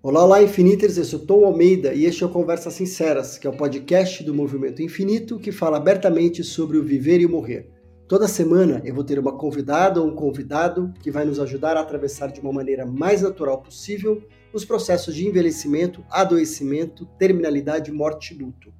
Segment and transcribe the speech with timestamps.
[0.00, 3.50] Olá, olá, Infiniters, eu sou Tom Almeida e este é o Conversas Sinceras, que é
[3.50, 7.68] o podcast do Movimento Infinito que fala abertamente sobre o viver e o morrer.
[8.06, 11.80] Toda semana eu vou ter uma convidada ou um convidado que vai nos ajudar a
[11.80, 14.22] atravessar de uma maneira mais natural possível
[14.52, 18.72] os processos de envelhecimento, adoecimento, terminalidade, morte e luto.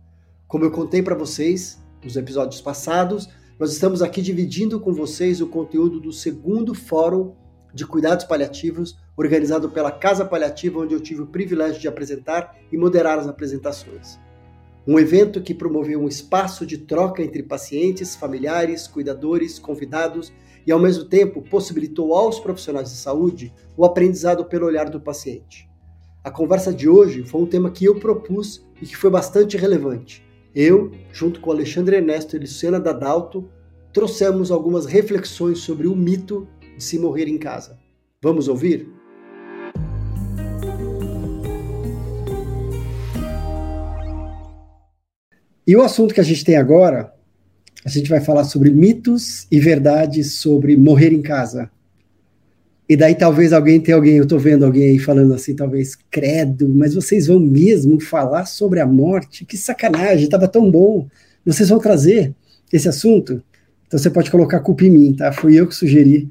[0.46, 3.28] Como eu contei para vocês nos episódios passados,
[3.58, 7.34] nós estamos aqui dividindo com vocês o conteúdo do segundo Fórum
[7.74, 12.78] de Cuidados Paliativos organizado pela Casa Paliativa, onde eu tive o privilégio de apresentar e
[12.78, 14.16] moderar as apresentações.
[14.86, 20.32] Um evento que promoveu um espaço de troca entre pacientes, familiares, cuidadores, convidados
[20.64, 25.68] e, ao mesmo tempo, possibilitou aos profissionais de saúde o aprendizado pelo olhar do paciente.
[26.22, 30.24] A conversa de hoje foi um tema que eu propus e que foi bastante relevante.
[30.54, 33.50] Eu, junto com Alexandre Ernesto e Luciana Dadalto,
[33.92, 36.46] trouxemos algumas reflexões sobre o mito
[36.76, 37.78] de se morrer em casa.
[38.22, 38.97] Vamos ouvir?
[45.68, 47.12] E o assunto que a gente tem agora,
[47.84, 51.70] a gente vai falar sobre mitos e verdades sobre morrer em casa.
[52.88, 56.66] E daí talvez alguém tenha alguém, eu estou vendo alguém aí falando assim, talvez, credo,
[56.70, 59.44] mas vocês vão mesmo falar sobre a morte?
[59.44, 61.06] Que sacanagem, estava tão bom.
[61.44, 62.34] Vocês vão trazer
[62.72, 63.42] esse assunto?
[63.86, 65.32] Então você pode colocar a culpa em mim, tá?
[65.32, 66.30] Fui eu que sugeri,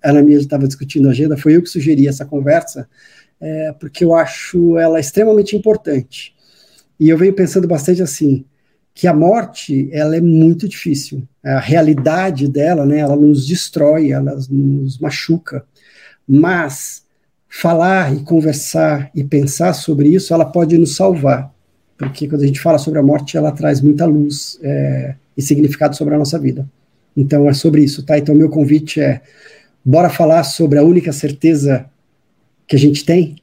[0.00, 2.88] a Ana minha estava discutindo a agenda, foi eu que sugeri essa conversa,
[3.40, 6.36] é, porque eu acho ela extremamente importante.
[7.00, 8.44] E eu venho pensando bastante assim,
[8.96, 11.22] que a morte ela é muito difícil.
[11.44, 15.62] A realidade dela, né, ela nos destrói, ela nos machuca.
[16.26, 17.04] Mas
[17.46, 21.54] falar e conversar e pensar sobre isso, ela pode nos salvar,
[21.98, 25.94] porque quando a gente fala sobre a morte, ela traz muita luz é, e significado
[25.94, 26.66] sobre a nossa vida.
[27.14, 28.16] Então é sobre isso, tá?
[28.16, 29.20] Então meu convite é,
[29.84, 31.84] bora falar sobre a única certeza
[32.66, 33.36] que a gente tem.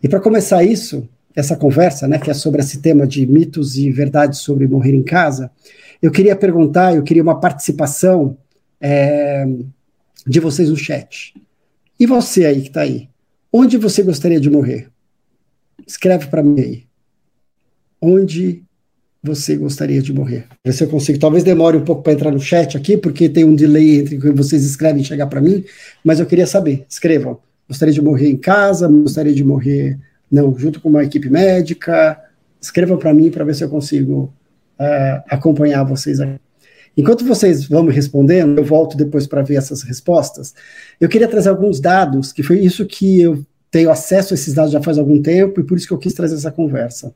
[0.00, 1.08] E para começar isso,
[1.38, 5.04] essa conversa, né, que é sobre esse tema de mitos e verdades sobre morrer em
[5.04, 5.48] casa,
[6.02, 8.36] eu queria perguntar, eu queria uma participação
[8.80, 9.46] é,
[10.26, 11.32] de vocês no chat.
[11.98, 13.08] E você aí que está aí,
[13.52, 14.88] onde você gostaria de morrer?
[15.86, 16.84] Escreve para mim aí.
[18.02, 18.64] Onde
[19.22, 20.46] você gostaria de morrer?
[20.66, 21.20] Ver se eu consigo.
[21.20, 24.20] Talvez demore um pouco para entrar no chat aqui, porque tem um delay entre o
[24.20, 25.64] que vocês escrevem e chegar para mim,
[26.04, 26.84] mas eu queria saber.
[26.88, 27.38] Escrevam.
[27.68, 28.88] Gostaria de morrer em casa?
[28.88, 29.98] Gostaria de morrer
[30.30, 32.20] não, junto com uma equipe médica.
[32.60, 34.32] Escrevam para mim para ver se eu consigo
[34.78, 36.40] uh, acompanhar vocês aqui.
[36.96, 40.52] Enquanto vocês vão me respondendo, eu volto depois para ver essas respostas.
[41.00, 44.72] Eu queria trazer alguns dados, que foi isso que eu tenho acesso a esses dados
[44.72, 47.14] já faz algum tempo, e por isso que eu quis trazer essa conversa.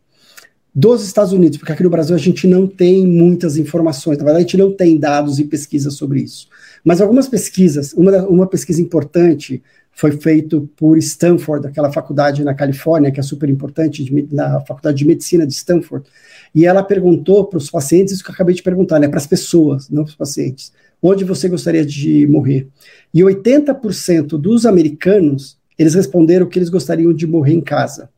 [0.72, 4.44] Dos Estados Unidos, porque aqui no Brasil a gente não tem muitas informações, na verdade
[4.44, 6.48] a gente não tem dados e pesquisas sobre isso.
[6.84, 9.62] Mas algumas pesquisas, uma, uma pesquisa importante
[9.92, 15.06] foi feito por Stanford, aquela faculdade na Califórnia, que é super importante, na Faculdade de
[15.06, 16.06] Medicina de Stanford,
[16.54, 19.26] e ela perguntou para os pacientes, isso que eu acabei de perguntar, né, para as
[19.26, 22.68] pessoas, não para os pacientes, onde você gostaria de morrer?
[23.12, 28.08] E 80% dos americanos, eles responderam que eles gostariam de morrer em casa.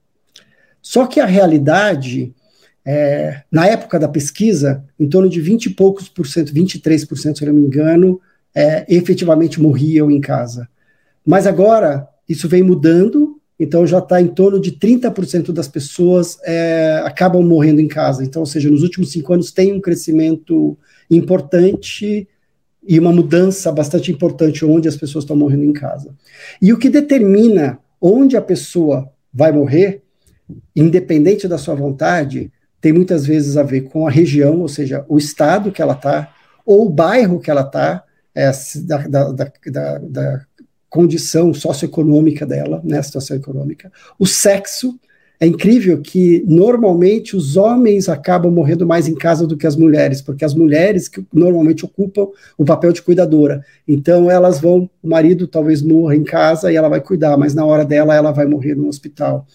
[0.80, 2.34] Só que a realidade,
[2.84, 7.42] é, na época da pesquisa, em torno de 20 e poucos por cento, 23%, se
[7.42, 8.20] eu não me engano,
[8.54, 10.68] é, efetivamente morriam em casa.
[11.24, 17.02] Mas agora isso vem mudando, então já está em torno de 30% das pessoas é,
[17.04, 18.24] acabam morrendo em casa.
[18.24, 20.76] Então, ou seja, nos últimos cinco anos tem um crescimento
[21.10, 22.28] importante
[22.86, 26.14] e uma mudança bastante importante onde as pessoas estão morrendo em casa.
[26.60, 30.02] E o que determina onde a pessoa vai morrer,
[30.76, 35.16] independente da sua vontade, tem muitas vezes a ver com a região, ou seja, o
[35.16, 36.34] estado que ela está,
[36.66, 38.50] ou o bairro que ela está, é,
[38.84, 40.40] da, da, da, da
[40.94, 43.90] condição socioeconômica dela, né, situação econômica.
[44.16, 44.96] O sexo,
[45.40, 50.22] é incrível que normalmente os homens acabam morrendo mais em casa do que as mulheres,
[50.22, 53.64] porque as mulheres que normalmente ocupam o papel de cuidadora.
[53.88, 57.66] Então elas vão, o marido talvez morra em casa e ela vai cuidar, mas na
[57.66, 59.48] hora dela ela vai morrer no hospital.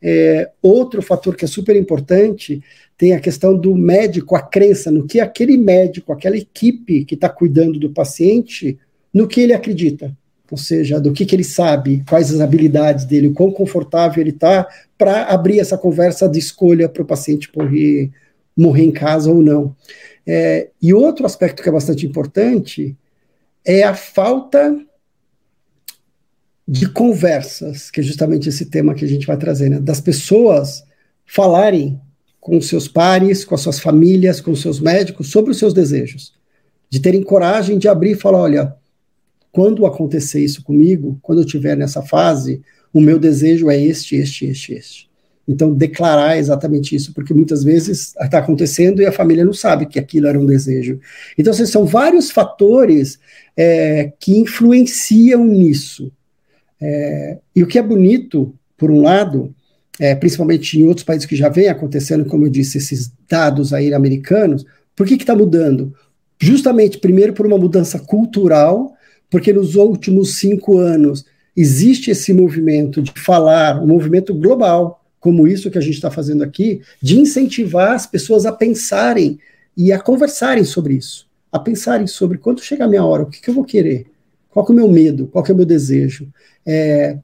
[0.00, 2.62] É, outro fator que é super importante
[2.96, 7.28] tem a questão do médico, a crença no que aquele médico, aquela equipe que está
[7.28, 8.78] cuidando do paciente,
[9.12, 10.16] no que ele acredita
[10.50, 14.30] ou seja, do que, que ele sabe, quais as habilidades dele, o quão confortável ele
[14.30, 14.66] está,
[14.96, 18.10] para abrir essa conversa de escolha para o paciente morrer,
[18.56, 19.74] morrer em casa ou não.
[20.26, 22.96] É, e outro aspecto que é bastante importante
[23.64, 24.76] é a falta
[26.66, 29.78] de conversas, que é justamente esse tema que a gente vai trazer, né?
[29.78, 30.84] das pessoas
[31.24, 32.00] falarem
[32.40, 36.32] com seus pares, com as suas famílias, com seus médicos sobre os seus desejos,
[36.88, 38.76] de terem coragem de abrir e falar, olha,
[39.56, 42.60] quando acontecer isso comigo, quando eu estiver nessa fase,
[42.92, 45.10] o meu desejo é este, este, este, este.
[45.48, 49.98] Então, declarar exatamente isso, porque muitas vezes está acontecendo e a família não sabe que
[49.98, 51.00] aquilo era um desejo.
[51.38, 53.18] Então, assim, são vários fatores
[53.56, 56.12] é, que influenciam nisso.
[56.78, 59.54] É, e o que é bonito, por um lado,
[59.98, 63.94] é, principalmente em outros países que já vem acontecendo, como eu disse, esses dados aí
[63.94, 65.94] americanos, por que está mudando?
[66.38, 68.94] Justamente, primeiro, por uma mudança cultural,
[69.30, 71.24] porque nos últimos cinco anos
[71.56, 76.44] existe esse movimento de falar, um movimento global, como isso que a gente está fazendo
[76.44, 79.38] aqui, de incentivar as pessoas a pensarem
[79.76, 83.40] e a conversarem sobre isso, a pensarem sobre quando chegar a minha hora, o que,
[83.40, 84.06] que eu vou querer,
[84.50, 86.28] qual é o meu medo, qual é o meu desejo.
[86.64, 87.18] É,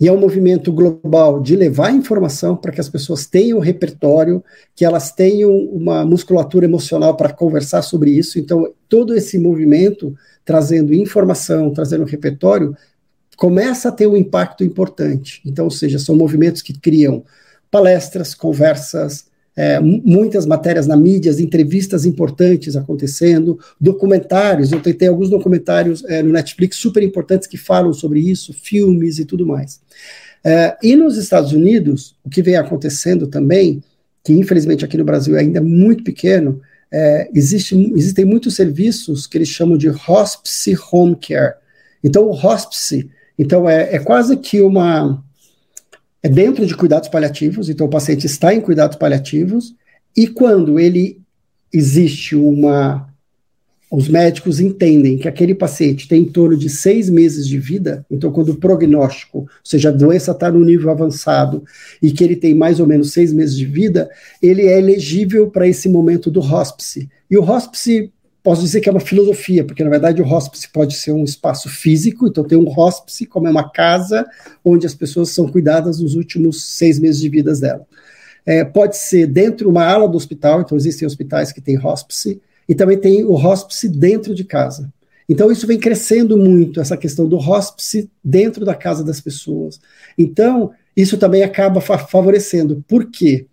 [0.00, 4.42] e é um movimento global de levar informação para que as pessoas tenham um repertório,
[4.74, 8.38] que elas tenham uma musculatura emocional para conversar sobre isso.
[8.38, 12.74] Então, todo esse movimento trazendo informação, trazendo repertório,
[13.36, 15.42] começa a ter um impacto importante.
[15.44, 17.22] Então, ou seja, são movimentos que criam
[17.70, 19.26] palestras, conversas,
[19.56, 24.72] é, muitas matérias na mídia, entrevistas importantes acontecendo, documentários.
[24.72, 29.24] Eu tentei alguns documentários é, no Netflix super importantes que falam sobre isso, filmes e
[29.24, 29.80] tudo mais.
[30.42, 33.82] É, e nos Estados Unidos, o que vem acontecendo também,
[34.24, 36.60] que infelizmente aqui no Brasil é ainda muito pequeno,
[36.92, 41.54] é, existe, existem muitos serviços que eles chamam de hospice home care.
[42.02, 45.24] Então, o hospice então é, é quase que uma
[46.22, 49.74] é dentro de cuidados paliativos, então o paciente está em cuidados paliativos,
[50.16, 51.20] e quando ele
[51.72, 53.08] existe uma.
[53.92, 58.30] Os médicos entendem que aquele paciente tem em torno de seis meses de vida, então,
[58.30, 61.64] quando o prognóstico, ou seja, a doença está no nível avançado
[62.00, 64.08] e que ele tem mais ou menos seis meses de vida,
[64.40, 67.08] ele é elegível para esse momento do hospice.
[67.28, 70.94] E o hospice posso dizer que é uma filosofia, porque na verdade o hospice pode
[70.94, 74.26] ser um espaço físico, então tem um hospice como é uma casa
[74.64, 77.86] onde as pessoas são cuidadas nos últimos seis meses de vida dela.
[78.46, 82.40] É, pode ser dentro de uma ala do hospital, então existem hospitais que têm hospice,
[82.68, 84.92] e também tem o hospice dentro de casa.
[85.28, 89.80] Então isso vem crescendo muito, essa questão do hospice dentro da casa das pessoas.
[90.16, 92.84] Então, isso também acaba favorecendo.
[92.88, 93.46] Por quê?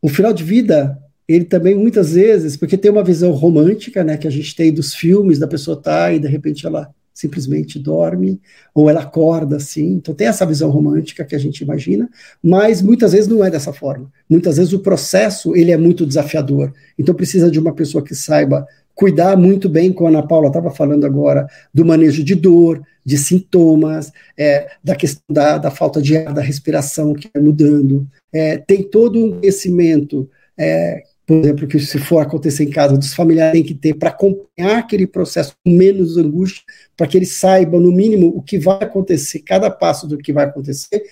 [0.00, 4.26] O final de vida ele também muitas vezes, porque tem uma visão romântica, né, que
[4.26, 8.40] a gente tem dos filmes, da pessoa tá e de repente ela simplesmente dorme,
[8.72, 12.08] ou ela acorda assim, então tem essa visão romântica que a gente imagina,
[12.40, 14.08] mas muitas vezes não é dessa forma.
[14.30, 18.64] Muitas vezes o processo, ele é muito desafiador, então precisa de uma pessoa que saiba
[18.94, 23.18] cuidar muito bem, como a Ana Paula estava falando agora, do manejo de dor, de
[23.18, 28.58] sintomas, é, da questão da, da, falta de ar, da respiração que é mudando, é,
[28.58, 30.28] tem todo um conhecimento
[30.58, 34.08] é, por exemplo, que se for acontecer em casa, dos familiares têm que ter para
[34.08, 36.62] acompanhar aquele processo com menos angústia,
[36.96, 40.46] para que eles saibam, no mínimo, o que vai acontecer, cada passo do que vai
[40.46, 41.02] acontecer,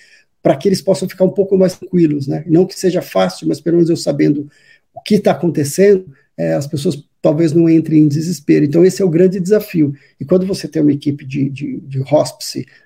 [0.42, 2.42] para que eles possam ficar um pouco mais tranquilos, né?
[2.46, 4.48] Não que seja fácil, mas pelo menos eu sabendo
[4.94, 8.64] o que está acontecendo, é, as pessoas talvez não entrem em desespero.
[8.64, 9.92] Então, esse é o grande desafio.
[10.18, 12.02] E quando você tem uma equipe de, de, de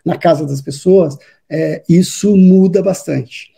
[0.05, 1.17] na casa das pessoas,
[1.49, 3.53] é, isso muda bastante.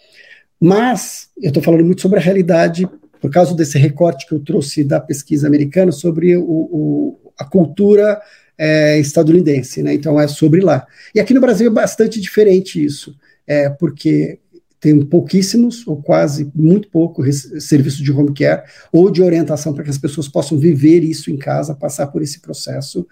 [0.60, 2.86] Mas, eu estou falando muito sobre a realidade
[3.22, 8.20] por causa desse recorte que eu trouxe da pesquisa americana sobre o, o, a cultura
[8.58, 9.94] é, estadunidense, né?
[9.94, 10.84] Então é sobre lá.
[11.14, 13.14] E aqui no Brasil é bastante diferente isso,
[13.46, 14.40] é, porque
[14.80, 19.90] tem pouquíssimos, ou quase muito pouco, serviço de home care ou de orientação para que
[19.90, 23.06] as pessoas possam viver isso em casa, passar por esse processo.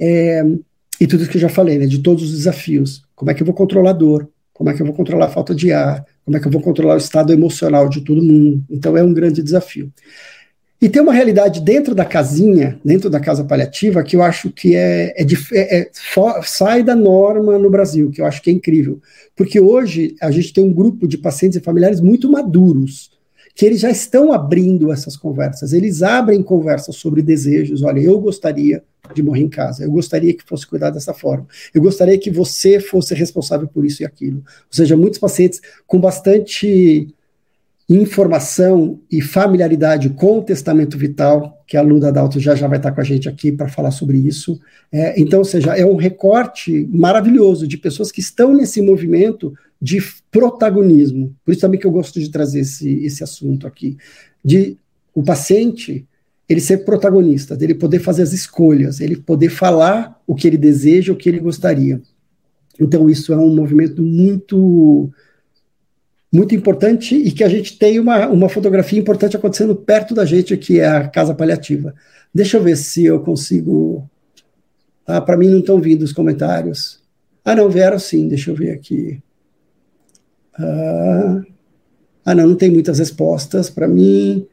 [0.00, 0.42] É,
[0.98, 3.02] e tudo isso que eu já falei, né, de todos os desafios.
[3.14, 4.26] Como é que eu vou controlar a dor?
[4.54, 6.02] Como é que eu vou controlar a falta de ar?
[6.30, 8.62] Como é que eu vou controlar o estado emocional de todo mundo?
[8.70, 9.92] Então é um grande desafio.
[10.80, 14.76] E tem uma realidade dentro da casinha, dentro da casa paliativa, que eu acho que
[14.76, 15.90] é, é, é, é
[16.44, 19.00] sai da norma no Brasil, que eu acho que é incrível.
[19.34, 23.10] Porque hoje a gente tem um grupo de pacientes e familiares muito maduros,
[23.54, 25.72] que eles já estão abrindo essas conversas.
[25.72, 27.82] Eles abrem conversas sobre desejos.
[27.82, 28.82] Olha, eu gostaria
[29.14, 29.84] de morrer em casa.
[29.84, 31.46] Eu gostaria que fosse cuidado dessa forma.
[31.74, 34.38] Eu gostaria que você fosse responsável por isso e aquilo.
[34.38, 37.14] Ou seja, muitos pacientes com bastante
[37.88, 42.92] informação e familiaridade com o testamento vital, que a Luda Dalto já já vai estar
[42.92, 44.60] com a gente aqui para falar sobre isso.
[44.92, 49.98] É, então, ou seja, é um recorte maravilhoso de pessoas que estão nesse movimento de
[50.30, 51.34] protagonismo.
[51.44, 53.96] Por isso também que eu gosto de trazer esse, esse assunto aqui,
[54.44, 54.76] de
[55.14, 56.06] o paciente
[56.48, 61.12] ele ser protagonista, dele poder fazer as escolhas, ele poder falar o que ele deseja,
[61.12, 62.02] o que ele gostaria.
[62.78, 65.10] Então isso é um movimento muito
[66.32, 70.56] muito importante e que a gente tem uma, uma fotografia importante acontecendo perto da gente,
[70.56, 71.94] que é a casa paliativa.
[72.32, 74.08] Deixa eu ver se eu consigo.
[75.06, 77.00] Ah, para mim não estão vindo os comentários.
[77.44, 79.20] Ah, não, vieram sim, deixa eu ver aqui.
[80.60, 81.46] Uh,
[82.24, 84.46] ah, não, não tem muitas respostas para mim.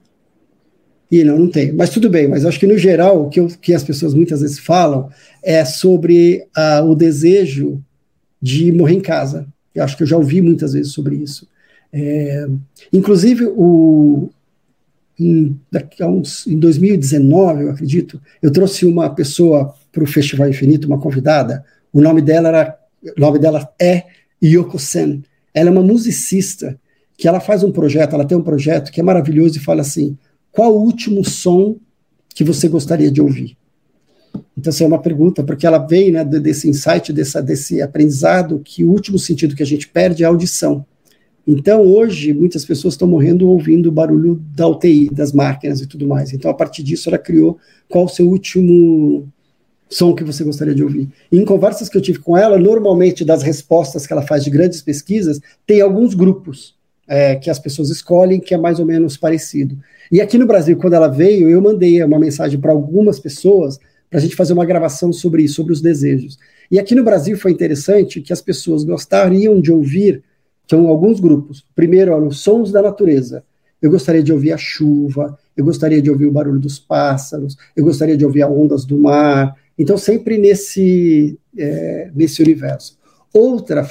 [1.12, 1.72] E não, não tem.
[1.72, 4.42] Mas tudo bem, mas acho que no geral o que, eu, que as pessoas muitas
[4.42, 5.10] vezes falam
[5.44, 7.82] é sobre uh, o desejo
[8.42, 9.48] de morrer em casa.
[9.74, 11.48] Eu acho que eu já ouvi muitas vezes sobre isso.
[11.94, 12.48] É,
[12.92, 14.30] inclusive, o,
[15.20, 20.50] em, daqui a uns, em 2019, eu acredito, eu trouxe uma pessoa para o Festival
[20.50, 21.64] Infinito, uma convidada.
[21.94, 22.78] O nome dela era,
[23.18, 24.04] o nome dela é
[24.44, 25.24] Yoko Sen.
[25.58, 26.80] Ela é uma musicista
[27.18, 30.16] que ela faz um projeto, ela tem um projeto que é maravilhoso e fala assim:
[30.52, 31.78] qual o último som
[32.30, 33.58] que você gostaria de ouvir?
[34.56, 38.84] Então, essa é uma pergunta, porque ela vem né, desse insight, dessa, desse aprendizado, que
[38.84, 40.86] o último sentido que a gente perde é a audição.
[41.48, 46.08] Então, hoje, muitas pessoas estão morrendo ouvindo o barulho da UTI, das máquinas e tudo
[46.08, 46.34] mais.
[46.34, 47.58] Então, a partir disso, ela criou
[47.90, 49.28] qual o seu último
[49.89, 51.10] som que você gostaria de ouvir.
[51.32, 54.50] E em conversas que eu tive com ela, normalmente, das respostas que ela faz de
[54.50, 56.75] grandes pesquisas, tem alguns grupos
[57.08, 59.77] é, que as pessoas escolhem que é mais ou menos parecido.
[60.12, 63.79] E aqui no Brasil, quando ela veio, eu mandei uma mensagem para algumas pessoas
[64.10, 66.38] para a gente fazer uma gravação sobre isso, sobre os desejos.
[66.72, 70.24] E aqui no Brasil foi interessante que as pessoas gostariam de ouvir
[70.70, 71.65] são alguns grupos.
[71.74, 73.44] Primeiro, olha, os sons da natureza.
[73.82, 77.84] Eu gostaria de ouvir a chuva, eu gostaria de ouvir o barulho dos pássaros, eu
[77.84, 79.56] gostaria de ouvir as ondas do mar.
[79.78, 82.98] Então, sempre nesse, é, nesse universo.
[83.34, 83.88] Outra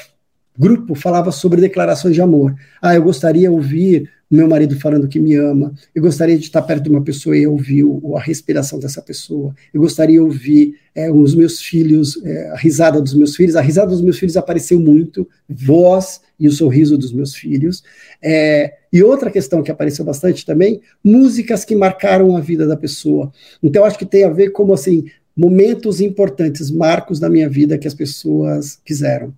[0.59, 2.55] grupo falava sobre declarações de amor.
[2.81, 6.61] Ah, eu gostaria de ouvir meu marido falando que me ama, eu gostaria de estar
[6.62, 10.75] perto de uma pessoa e ouvir o, a respiração dessa pessoa, eu gostaria de ouvir
[10.95, 14.37] é, os meus filhos, é, a risada dos meus filhos, a risada dos meus filhos
[14.37, 17.85] apareceu muito, voz e o sorriso dos meus filhos.
[18.21, 23.33] É, e outra questão que apareceu bastante também, músicas que marcaram a vida da pessoa.
[23.62, 25.05] Então, acho que tem a ver como assim,
[25.37, 29.35] momentos importantes, marcos da minha vida que as pessoas quiseram.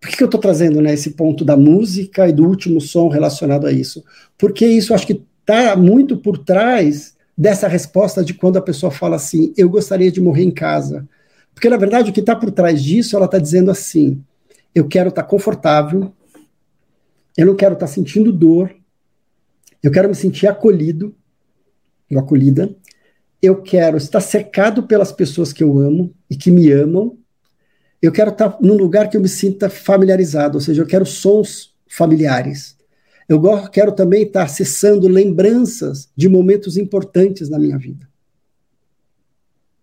[0.00, 3.08] Por que, que eu estou trazendo né, esse ponto da música e do último som
[3.08, 4.04] relacionado a isso?
[4.38, 9.16] Porque isso acho que está muito por trás dessa resposta de quando a pessoa fala
[9.16, 11.06] assim: eu gostaria de morrer em casa.
[11.54, 14.22] Porque, na verdade, o que está por trás disso, ela está dizendo assim:
[14.74, 16.12] eu quero estar tá confortável,
[17.36, 18.74] eu não quero estar tá sentindo dor,
[19.82, 21.14] eu quero me sentir acolhido,
[22.10, 22.74] ou acolhida,
[23.44, 27.18] eu quero estar cercado pelas pessoas que eu amo e que me amam,
[28.00, 31.74] eu quero estar num lugar que eu me sinta familiarizado, ou seja, eu quero sons
[31.88, 32.76] familiares.
[33.28, 38.06] Eu quero também estar acessando lembranças de momentos importantes na minha vida.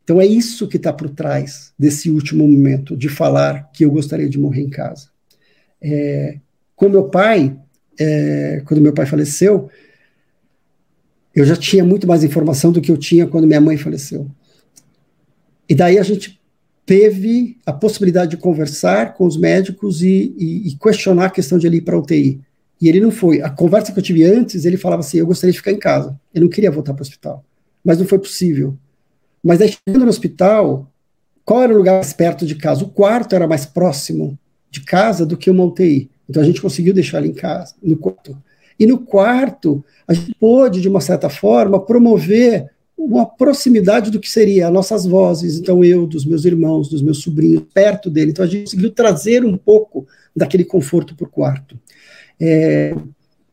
[0.03, 4.30] Então é isso que está por trás desse último momento de falar que eu gostaria
[4.30, 5.10] de morrer em casa.
[5.82, 6.38] É,
[6.75, 7.58] com meu pai,
[8.00, 9.70] é, quando meu pai faleceu,
[11.35, 14.27] eu já tinha muito mais informação do que eu tinha quando minha mãe faleceu.
[15.67, 16.39] E daí a gente
[16.85, 21.67] teve a possibilidade de conversar com os médicos e, e, e questionar a questão de
[21.67, 22.41] ele ir para UTI.
[22.81, 23.41] E ele não foi.
[23.41, 26.19] A conversa que eu tive antes, ele falava assim: eu gostaria de ficar em casa.
[26.33, 27.45] Eu não queria voltar para o hospital.
[27.83, 28.75] Mas não foi possível.
[29.43, 30.91] Mas aí, chegando no hospital,
[31.45, 32.83] qual era o lugar mais perto de casa?
[32.83, 34.38] O quarto era mais próximo
[34.69, 36.09] de casa do que uma UTI.
[36.29, 38.38] Então a gente conseguiu deixar ele em casa, no quarto.
[38.81, 44.27] E no quarto, a gente pôde, de uma certa forma, promover uma proximidade do que
[44.27, 48.31] seria as nossas vozes, então eu, dos meus irmãos, dos meus sobrinhos, perto dele.
[48.31, 51.79] Então a gente conseguiu trazer um pouco daquele conforto para o quarto.
[52.39, 52.95] É,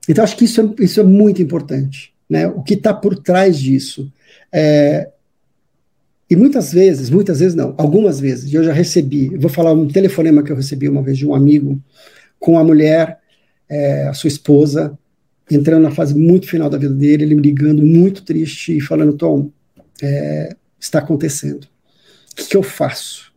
[0.08, 2.47] então acho que isso é, isso é muito importante, né?
[2.47, 4.11] O que está por trás disso.
[4.50, 5.11] É,
[6.30, 10.42] e muitas vezes, muitas vezes não, algumas vezes, eu já recebi, vou falar um telefonema
[10.42, 11.78] que eu recebi uma vez de um amigo
[12.40, 13.18] com a mulher,
[13.68, 14.99] é, a sua esposa,
[15.50, 19.14] entrando na fase muito final da vida dele, ele me ligando muito triste e falando,
[19.14, 19.50] Tom,
[20.02, 21.64] é, está acontecendo.
[22.33, 23.33] O que, que, eu faço?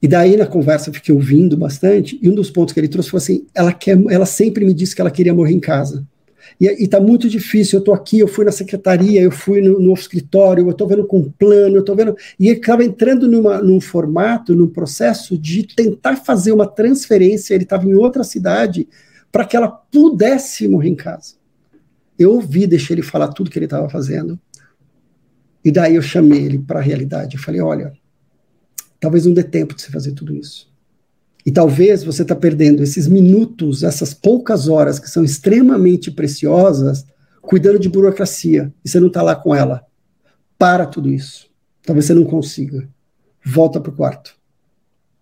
[0.00, 3.10] E daí na conversa eu fiquei ouvindo bastante, e um dos pontos que ele trouxe
[3.10, 6.06] foi assim, ela, quer, ela sempre me disse que ela queria morrer em casa.
[6.60, 9.92] E, está muito difícil, eu estou aqui, eu fui na secretaria, eu fui no, no
[9.92, 12.16] escritório, eu estou vendo com um plano, eu estou vendo...
[12.38, 17.64] E ele estava entrando numa, num formato, num processo de tentar fazer uma transferência, ele
[17.64, 18.86] estava em outra cidade,
[19.34, 21.34] para que ela pudesse morrer em casa.
[22.16, 24.38] Eu ouvi, deixei ele falar tudo que ele estava fazendo,
[25.64, 27.34] e daí eu chamei ele para a realidade.
[27.34, 27.92] Eu falei: olha,
[29.00, 30.72] talvez não dê tempo de você fazer tudo isso.
[31.44, 37.04] E talvez você está perdendo esses minutos, essas poucas horas que são extremamente preciosas,
[37.42, 39.84] cuidando de burocracia, e você não está lá com ela.
[40.56, 41.50] Para tudo isso.
[41.82, 42.88] Talvez você não consiga.
[43.44, 44.36] Volta para o quarto.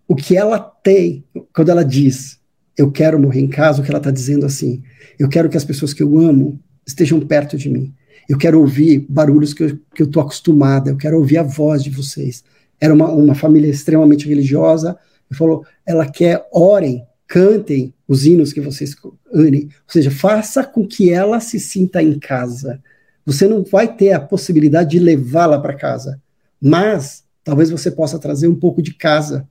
[0.07, 2.42] O que ela tem, quando ela diz,
[2.77, 4.81] eu quero morrer em casa, o que ela está dizendo assim,
[5.19, 7.93] eu quero que as pessoas que eu amo estejam perto de mim.
[8.27, 12.43] Eu quero ouvir barulhos que eu estou acostumada, eu quero ouvir a voz de vocês.
[12.79, 14.97] Era uma, uma família extremamente religiosa,
[15.29, 20.87] ele falou, ela quer, orem, cantem, os hinos que vocês escolherem, ou seja, faça com
[20.87, 22.81] que ela se sinta em casa.
[23.25, 26.21] Você não vai ter a possibilidade de levá-la para casa,
[26.61, 29.47] mas talvez você possa trazer um pouco de casa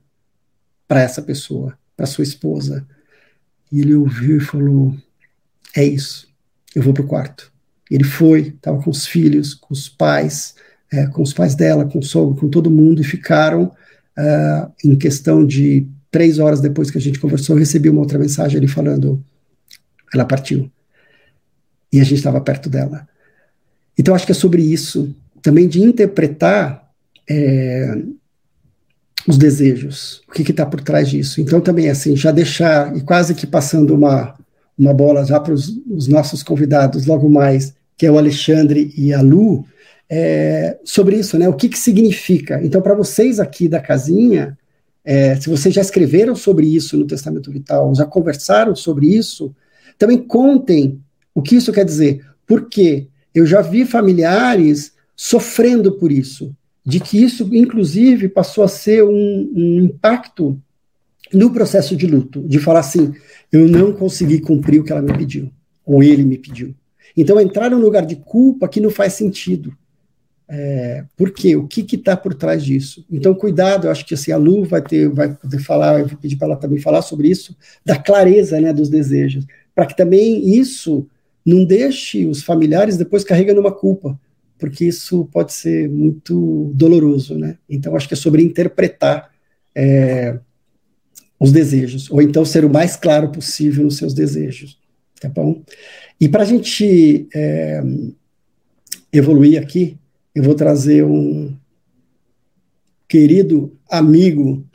[0.87, 2.85] para essa pessoa, para sua esposa.
[3.73, 4.95] E ele ouviu e falou:
[5.75, 6.27] É isso,
[6.75, 7.51] eu vou para o quarto.
[7.89, 10.53] Ele foi, estava com os filhos, com os pais,
[10.91, 14.95] é, com os pais dela, com o sogro, com todo mundo, e ficaram uh, em
[14.95, 18.67] questão de três horas depois que a gente conversou, eu recebi uma outra mensagem ali
[18.67, 19.25] falando:
[20.13, 20.71] ela partiu.
[21.91, 23.07] E a gente estava perto dela.
[23.97, 26.91] Então, acho que é sobre isso, também de interpretar
[27.27, 28.03] é,
[29.27, 31.39] os desejos, o que está por trás disso.
[31.39, 34.35] Então, também, assim, já deixar, e quase que passando uma,
[34.77, 39.21] uma bola já para os nossos convidados logo mais, que é o Alexandre e a
[39.21, 39.65] Lu,
[40.09, 41.47] é, sobre isso, né?
[41.47, 42.59] O que, que significa?
[42.63, 44.57] Então, para vocês aqui da casinha,
[45.03, 49.55] é, se vocês já escreveram sobre isso no Testamento Vital, já conversaram sobre isso,
[49.97, 51.01] também contem
[51.33, 52.25] o que isso quer dizer.
[52.45, 59.03] Porque eu já vi familiares sofrendo por isso, de que isso, inclusive, passou a ser
[59.03, 60.59] um, um impacto
[61.31, 63.13] no processo de luto, de falar assim:
[63.51, 65.51] eu não consegui cumprir o que ela me pediu,
[65.85, 66.75] ou ele me pediu.
[67.15, 69.75] Então, entrar num lugar de culpa que não faz sentido.
[70.47, 71.55] É, por quê?
[71.55, 73.05] O que está por trás disso?
[73.09, 76.17] Então, cuidado, eu acho que assim, a Lu vai, ter, vai poder falar, eu vou
[76.17, 80.55] pedir para ela também falar sobre isso, da clareza né, dos desejos, para que também
[80.55, 81.07] isso
[81.45, 84.19] não deixe os familiares depois carregando uma culpa,
[84.57, 87.57] porque isso pode ser muito doloroso, né?
[87.69, 89.31] Então, acho que é sobre interpretar
[89.75, 90.39] é,
[91.39, 94.79] os desejos, ou então ser o mais claro possível nos seus desejos,
[95.19, 95.61] tá bom?
[96.19, 97.81] E para a gente é,
[99.11, 99.97] evoluir aqui,
[100.33, 101.55] eu vou trazer um
[103.07, 104.65] querido amigo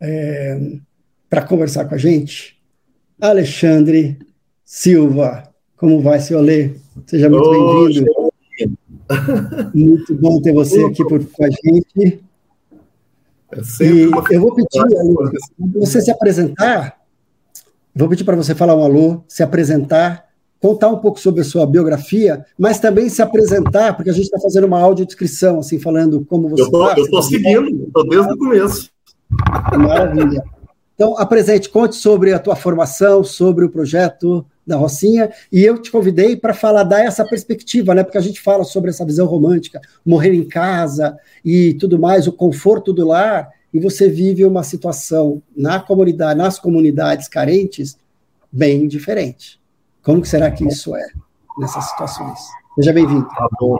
[0.00, 0.78] é,
[1.28, 2.56] para conversar com a gente,
[3.20, 4.18] Alexandre
[4.64, 5.52] Silva.
[5.76, 6.70] Como vai, seu Alê?
[7.06, 8.21] Seja muito bem-vindo.
[9.74, 12.22] Muito bom ter você aqui por, com a gente.
[13.52, 15.30] É e eu vou pedir, alô,
[15.74, 16.96] você se apresentar,
[17.94, 20.24] vou pedir para você falar um alô, se apresentar,
[20.58, 24.40] contar um pouco sobre a sua biografia, mas também se apresentar, porque a gente está
[24.40, 26.94] fazendo uma audiodescrição, assim, falando como você está.
[26.96, 28.90] Eu estou seguindo, estou desde o começo.
[29.78, 30.42] Maravilha.
[30.94, 35.90] Então, apresente, conte sobre a tua formação, sobre o projeto da Rocinha, e eu te
[35.90, 38.04] convidei para falar, dar essa perspectiva, né?
[38.04, 42.32] Porque a gente fala sobre essa visão romântica, morrer em casa e tudo mais, o
[42.32, 47.98] conforto do lar, e você vive uma situação na comunidade, nas comunidades carentes,
[48.50, 49.60] bem diferente.
[50.02, 51.06] Como será que isso é
[51.58, 52.38] nessas situações?
[52.76, 53.26] Seja bem-vindo.
[53.28, 53.76] Tá bom.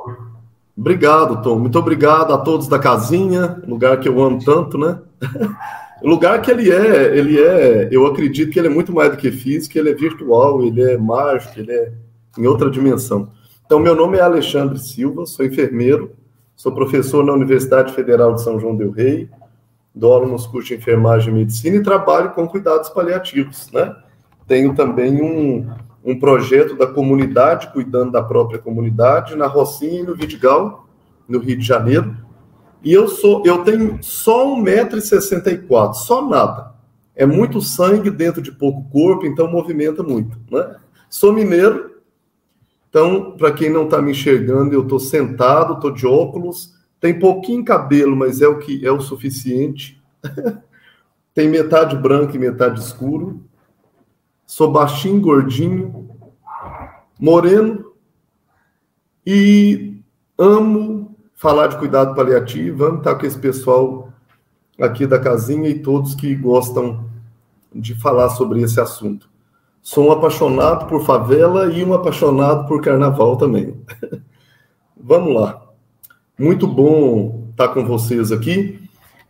[0.76, 1.58] Obrigado, Tom.
[1.58, 4.98] Muito obrigado a todos da casinha, lugar que eu amo tanto, né?
[6.02, 9.16] O lugar que ele é, ele é, eu acredito que ele é muito mais do
[9.16, 11.92] que físico, ele é virtual, ele é mágico, ele é
[12.36, 13.30] em outra dimensão.
[13.64, 16.10] Então, meu nome é Alexandre Silva, sou enfermeiro,
[16.56, 19.28] sou professor na Universidade Federal de São João del Rei,
[19.94, 23.94] dou aula nos cursos de enfermagem e medicina e trabalho com cuidados paliativos, né?
[24.48, 25.70] Tenho também um,
[26.04, 30.84] um projeto da comunidade, cuidando da própria comunidade, na Rocinha e no Vidigal,
[31.28, 32.16] no Rio de Janeiro,
[32.84, 36.72] e eu sou, eu tenho só 1,64m, só nada.
[37.14, 40.38] É muito sangue dentro de pouco corpo, então movimenta muito.
[40.50, 40.76] Né?
[41.08, 41.92] Sou mineiro,
[42.92, 47.64] então, para quem não está me enxergando, eu estou sentado, estou de óculos, tem pouquinho
[47.64, 49.98] cabelo, mas é o que é o suficiente.
[51.32, 53.42] tem metade branco e metade escuro.
[54.44, 56.10] Sou baixinho, gordinho,
[57.18, 57.92] moreno
[59.26, 59.96] e
[60.36, 61.11] amo
[61.42, 64.10] falar de cuidado paliativo, vamos estar com esse pessoal
[64.80, 67.04] aqui da casinha e todos que gostam
[67.74, 69.28] de falar sobre esse assunto.
[69.82, 73.74] Sou um apaixonado por favela e um apaixonado por carnaval também.
[74.96, 75.60] vamos lá.
[76.38, 78.80] Muito bom estar com vocês aqui.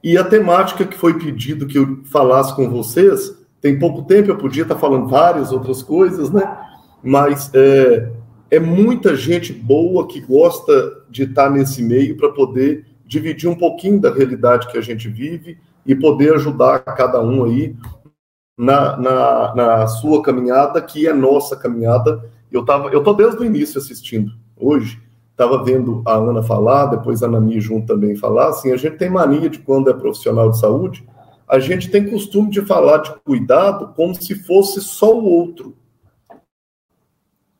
[0.05, 4.37] E a temática que foi pedido que eu falasse com vocês, tem pouco tempo, eu
[4.37, 6.59] podia estar falando várias outras coisas, né?
[7.03, 8.13] Mas é,
[8.53, 13.99] é muita gente boa que gosta de estar nesse meio para poder dividir um pouquinho
[13.99, 17.75] da realidade que a gente vive e poder ajudar cada um aí
[18.55, 22.31] na, na, na sua caminhada, que é nossa caminhada.
[22.53, 24.31] Eu tava, eu tô desde o início assistindo.
[24.55, 28.49] Hoje estava vendo a Ana falar, depois a Nani junto também falar.
[28.49, 31.09] Assim, a gente tem mania de quando é profissional de saúde,
[31.49, 35.75] a gente tem costume de falar de cuidado como se fosse só o outro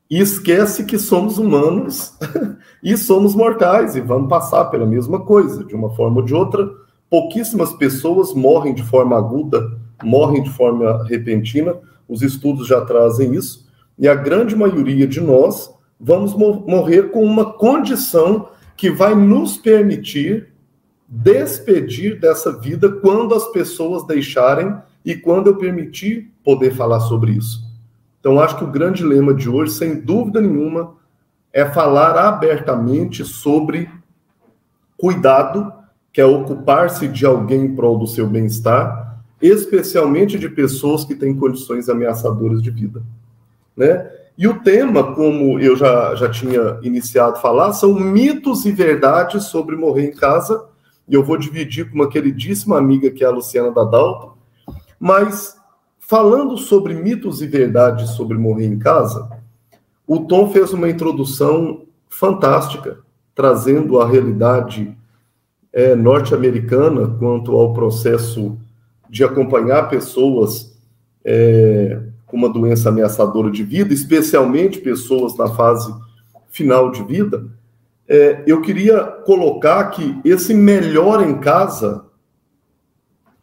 [0.09, 2.13] e esquece que somos humanos
[2.83, 6.69] e somos mortais e vamos passar pela mesma coisa, de uma forma ou de outra.
[7.09, 11.75] Pouquíssimas pessoas morrem de forma aguda, morrem de forma repentina,
[12.07, 17.53] os estudos já trazem isso, e a grande maioria de nós vamos morrer com uma
[17.53, 20.53] condição que vai nos permitir
[21.07, 27.61] despedir dessa vida quando as pessoas deixarem e quando eu permitir poder falar sobre isso.
[28.23, 30.95] Então, acho que o grande lema de hoje, sem dúvida nenhuma,
[31.51, 33.89] é falar abertamente sobre
[34.97, 35.73] cuidado,
[36.13, 41.35] que é ocupar-se de alguém em prol do seu bem-estar, especialmente de pessoas que têm
[41.35, 43.03] condições ameaçadoras de vida.
[43.75, 44.09] Né?
[44.37, 49.47] E o tema, como eu já, já tinha iniciado a falar, são mitos e verdades
[49.47, 50.63] sobre morrer em casa,
[51.09, 54.37] e eu vou dividir com uma queridíssima amiga que é a Luciana Dadalto,
[54.97, 55.61] mas
[56.07, 59.29] falando sobre mitos e verdades sobre morrer em casa,
[60.05, 62.99] o Tom fez uma introdução fantástica,
[63.33, 64.95] trazendo a realidade
[65.71, 68.57] é, norte-americana quanto ao processo
[69.09, 70.77] de acompanhar pessoas
[71.23, 75.93] é, com uma doença ameaçadora de vida, especialmente pessoas na fase
[76.49, 77.45] final de vida.
[78.07, 82.05] É, eu queria colocar que esse melhor em casa,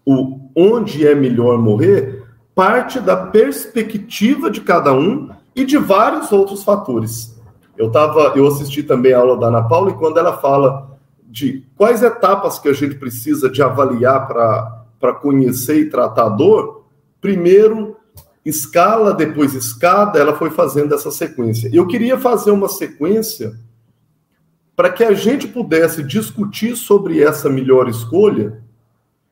[0.04, 2.19] o onde é melhor morrer,
[2.60, 7.34] parte da perspectiva de cada um e de vários outros fatores.
[7.74, 11.64] Eu tava, eu assisti também a aula da Ana Paula e quando ela fala de
[11.74, 16.84] quais etapas que a gente precisa de avaliar para conhecer e tratar a dor,
[17.18, 17.96] primeiro
[18.44, 21.70] escala, depois escada, ela foi fazendo essa sequência.
[21.72, 23.58] Eu queria fazer uma sequência
[24.76, 28.62] para que a gente pudesse discutir sobre essa melhor escolha,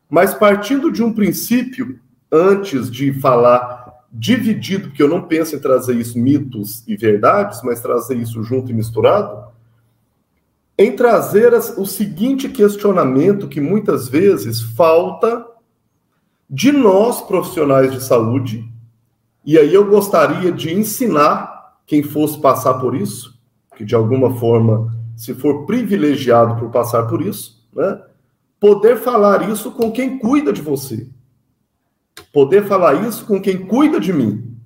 [0.09, 5.95] mas partindo de um princípio, antes de falar dividido, porque eu não penso em trazer
[5.97, 9.49] isso mitos e verdades, mas trazer isso junto e misturado,
[10.79, 15.45] em trazer o seguinte questionamento que muitas vezes falta
[16.49, 18.67] de nós profissionais de saúde,
[19.45, 23.39] e aí eu gostaria de ensinar quem fosse passar por isso,
[23.77, 28.01] que de alguma forma, se for privilegiado por passar por isso, né,
[28.61, 31.09] poder falar isso com quem cuida de você,
[32.23, 34.57] poder falar isso com quem cuida de mim.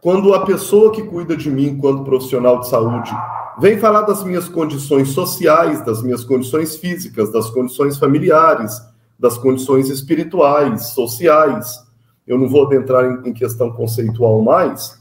[0.00, 3.10] Quando a pessoa que cuida de mim, quando profissional de saúde,
[3.58, 8.82] vem falar das minhas condições sociais, das minhas condições físicas, das condições familiares,
[9.18, 11.82] das condições espirituais, sociais,
[12.26, 14.98] eu não vou adentrar em, questão conceitual mais,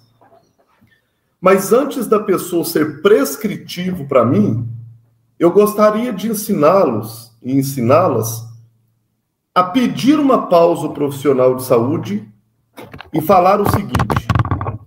[1.40, 4.68] mas antes da pessoa ser prescritivo para mim,
[5.38, 8.53] eu gostaria de ensiná-los e ensiná-las
[9.54, 12.28] a pedir uma pausa profissional de saúde
[13.14, 14.28] e falar o seguinte: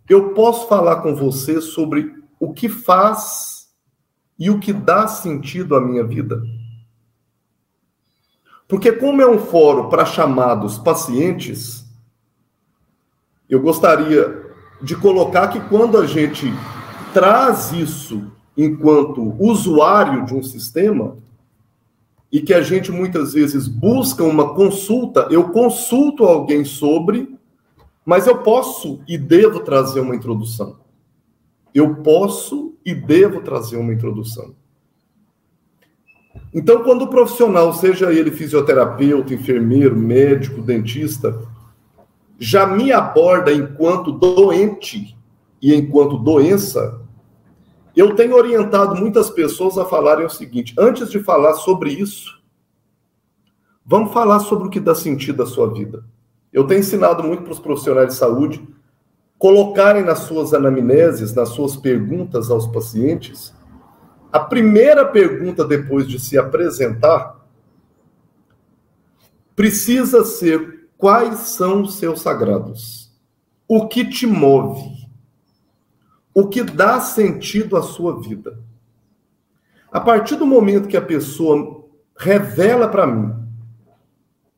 [0.08, 3.68] eu posso falar com você sobre o que faz
[4.38, 6.42] e o que dá sentido à minha vida?
[8.68, 11.86] Porque, como é um fórum para chamados pacientes,
[13.48, 14.44] eu gostaria
[14.82, 16.52] de colocar que quando a gente
[17.14, 21.16] traz isso enquanto usuário de um sistema,
[22.30, 27.36] e que a gente muitas vezes busca uma consulta, eu consulto alguém sobre,
[28.04, 30.76] mas eu posso e devo trazer uma introdução.
[31.74, 34.54] Eu posso e devo trazer uma introdução.
[36.54, 41.38] Então, quando o profissional, seja ele fisioterapeuta, enfermeiro, médico, dentista,
[42.38, 45.16] já me aborda enquanto doente
[45.60, 47.00] e enquanto doença,
[47.96, 52.40] eu tenho orientado muitas pessoas a falarem o seguinte: antes de falar sobre isso,
[53.84, 56.04] vamos falar sobre o que dá sentido à sua vida.
[56.52, 58.62] Eu tenho ensinado muito para os profissionais de saúde
[59.38, 63.54] colocarem nas suas anamneses, nas suas perguntas aos pacientes,
[64.32, 67.46] a primeira pergunta depois de se apresentar
[69.54, 73.10] precisa ser: quais são os seus sagrados?
[73.68, 75.05] O que te move?
[76.36, 78.58] O que dá sentido à sua vida.
[79.90, 81.82] A partir do momento que a pessoa
[82.14, 83.34] revela para mim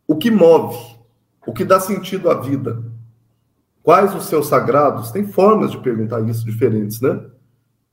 [0.04, 0.76] o que move,
[1.46, 2.82] o que dá sentido à vida,
[3.80, 7.24] quais os seus sagrados, tem formas de perguntar isso diferentes, né?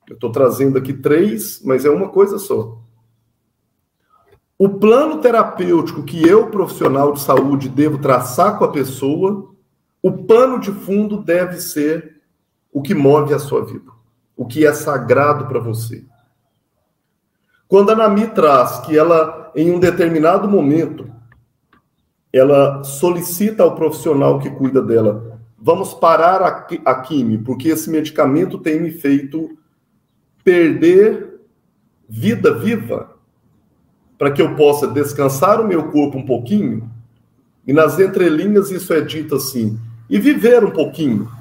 [0.10, 2.82] Eu estou trazendo aqui três, mas é uma coisa só.
[4.58, 9.54] O plano terapêutico que eu, profissional de saúde, devo traçar com a pessoa,
[10.02, 12.14] o pano de fundo deve ser
[12.75, 13.89] o que move a sua vida,
[14.35, 16.03] o que é sagrado para você.
[17.69, 21.09] Quando a Nami traz que ela, em um determinado momento,
[22.33, 28.57] ela solicita ao profissional que cuida dela, vamos parar a, a quimio, porque esse medicamento
[28.57, 29.57] tem me feito
[30.43, 31.39] perder
[32.09, 33.15] vida viva,
[34.17, 36.91] para que eu possa descansar o meu corpo um pouquinho.
[37.65, 41.31] E nas entrelinhas isso é dito assim: e viver um pouquinho.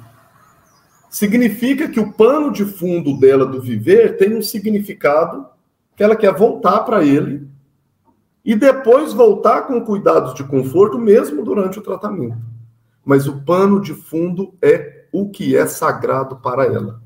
[1.09, 5.45] Significa que o pano de fundo dela do viver tem um significado
[5.95, 7.47] que ela quer voltar para ele
[8.43, 12.37] e depois voltar com cuidados de conforto, mesmo durante o tratamento.
[13.03, 17.01] Mas o pano de fundo é o que é sagrado para ela.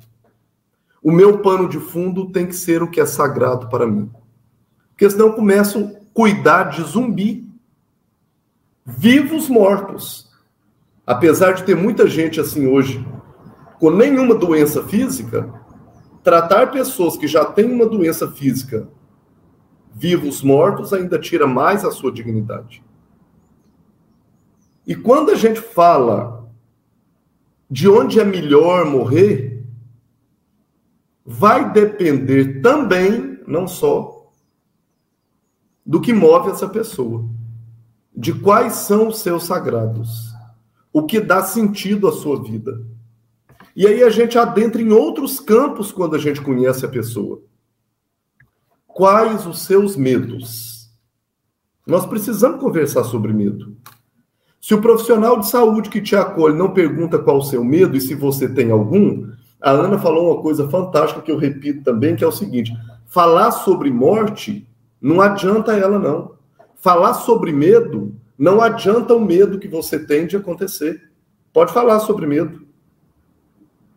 [1.01, 4.11] O meu pano de fundo tem que ser o que é sagrado para mim.
[4.89, 7.47] Porque senão eu começo a cuidar de zumbi,
[8.85, 10.29] vivos mortos.
[11.07, 13.05] Apesar de ter muita gente assim hoje,
[13.79, 15.53] com nenhuma doença física,
[16.23, 18.87] tratar pessoas que já têm uma doença física
[19.99, 22.81] vivos mortos ainda tira mais a sua dignidade.
[24.87, 26.49] E quando a gente fala
[27.69, 29.63] de onde é melhor morrer,
[31.25, 34.31] vai depender também, não só,
[35.85, 37.27] do que move essa pessoa,
[38.15, 40.33] de quais são os seus sagrados,
[40.91, 42.81] o que dá sentido à sua vida.
[43.79, 47.41] E aí a gente adentra em outros campos quando a gente conhece a pessoa.
[48.85, 50.89] Quais os seus medos?
[51.87, 53.77] Nós precisamos conversar sobre medo.
[54.59, 58.01] Se o profissional de saúde que te acolhe não pergunta qual o seu medo e
[58.01, 62.23] se você tem algum, a Ana falou uma coisa fantástica que eu repito também, que
[62.25, 62.73] é o seguinte:
[63.07, 64.67] falar sobre morte
[65.01, 66.33] não adianta ela, não.
[66.75, 71.01] Falar sobre medo não adianta o medo que você tem de acontecer.
[71.53, 72.67] Pode falar sobre medo.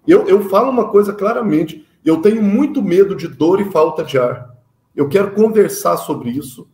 [0.07, 4.19] Eu, eu falo uma coisa claramente: eu tenho muito medo de dor e falta de
[4.19, 4.51] ar.
[4.95, 6.69] Eu quero conversar sobre isso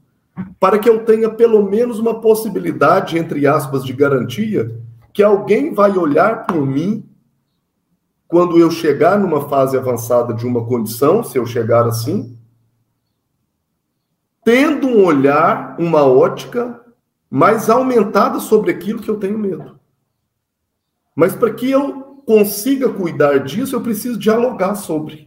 [0.58, 4.80] para que eu tenha pelo menos uma possibilidade, entre aspas, de garantia,
[5.12, 7.04] que alguém vai olhar por mim
[8.26, 12.38] quando eu chegar numa fase avançada de uma condição, se eu chegar assim,
[14.44, 16.80] tendo um olhar, uma ótica
[17.30, 19.78] mais aumentada sobre aquilo que eu tenho medo.
[21.14, 25.26] Mas para que eu consiga cuidar disso, eu preciso dialogar sobre.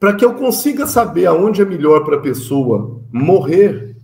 [0.00, 3.94] Para que eu consiga saber aonde é melhor para a pessoa morrer,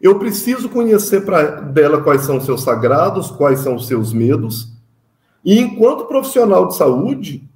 [0.00, 4.72] eu preciso conhecer para dela quais são os seus sagrados, quais são os seus medos,
[5.44, 7.50] e, enquanto profissional de saúde,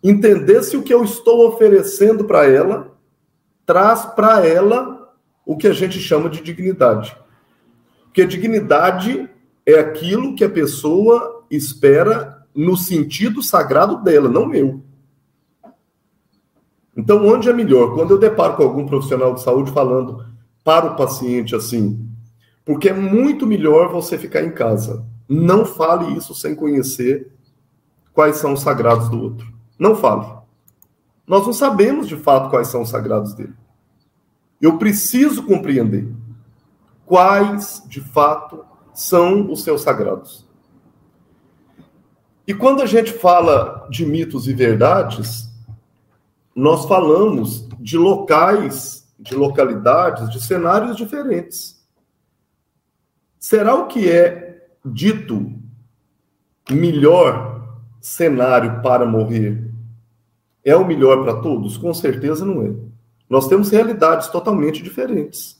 [0.00, 2.96] entender se o que eu estou oferecendo para ela
[3.66, 5.12] traz para ela
[5.44, 7.16] o que a gente chama de dignidade.
[8.04, 9.28] Porque dignidade
[9.64, 14.82] é aquilo que a pessoa espera no sentido sagrado dela, não meu.
[16.96, 17.94] Então, onde é melhor?
[17.94, 20.26] Quando eu deparo com algum profissional de saúde falando
[20.64, 22.08] para o paciente assim,
[22.64, 25.04] porque é muito melhor você ficar em casa.
[25.28, 27.32] Não fale isso sem conhecer
[28.12, 29.46] quais são os sagrados do outro.
[29.78, 30.26] Não fale.
[31.26, 33.54] Nós não sabemos de fato quais são os sagrados dele.
[34.60, 36.08] Eu preciso compreender
[37.06, 38.64] quais de fato
[39.00, 40.46] são os seus sagrados.
[42.46, 45.48] E quando a gente fala de mitos e verdades,
[46.54, 51.82] nós falamos de locais, de localidades, de cenários diferentes.
[53.38, 55.50] Será o que é dito
[56.68, 59.70] melhor cenário para morrer
[60.62, 61.78] é o melhor para todos?
[61.78, 62.74] Com certeza não é.
[63.30, 65.58] Nós temos realidades totalmente diferentes.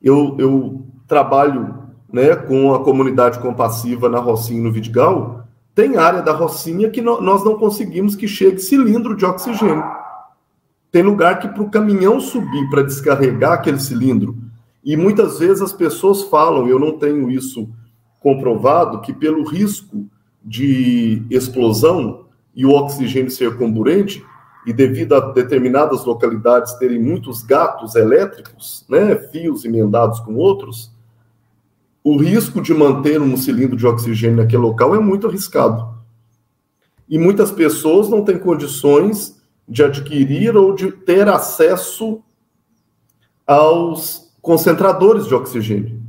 [0.00, 1.83] Eu, eu trabalho
[2.14, 5.48] né, com a comunidade compassiva na Rocinha no Vidigal.
[5.74, 9.82] Tem área da Rocinha que no, nós não conseguimos que chegue cilindro de oxigênio.
[10.92, 14.36] Tem lugar que para o caminhão subir para descarregar aquele cilindro
[14.84, 17.68] e muitas vezes as pessoas falam, eu não tenho isso
[18.20, 20.06] comprovado, que pelo risco
[20.40, 24.24] de explosão e o oxigênio ser comburente,
[24.64, 30.93] e devido a determinadas localidades terem muitos gatos elétricos, né, fios emendados com outros,
[32.04, 35.94] o risco de manter um cilindro de oxigênio naquele local é muito arriscado.
[37.08, 42.22] E muitas pessoas não têm condições de adquirir ou de ter acesso
[43.46, 46.02] aos concentradores de oxigênio.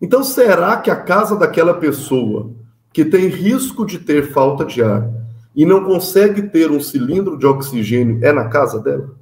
[0.00, 2.52] Então, será que a casa daquela pessoa
[2.92, 5.10] que tem risco de ter falta de ar
[5.54, 9.16] e não consegue ter um cilindro de oxigênio é na casa dela?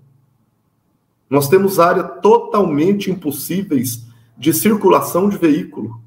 [1.29, 4.08] Nós temos áreas totalmente impossíveis
[4.39, 6.01] de circulação de veículo,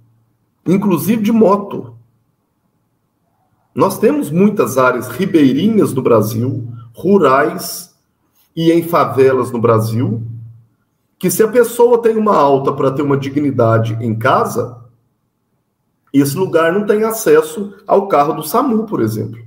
[0.65, 1.96] inclusive de moto.
[3.76, 7.94] Nós temos muitas áreas ribeirinhas no Brasil, rurais
[8.56, 10.24] e em favelas no Brasil,
[11.20, 14.82] que se a pessoa tem uma alta para ter uma dignidade em casa,
[16.13, 19.39] esse lugar não tem acesso ao carro do SAMU, por exemplo,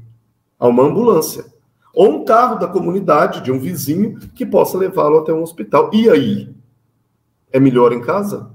[0.59, 1.47] a uma ambulância.
[1.93, 5.91] Ou um carro da comunidade, de um vizinho, que possa levá-lo até um hospital.
[5.93, 6.55] E aí?
[7.53, 8.54] É melhor em casa?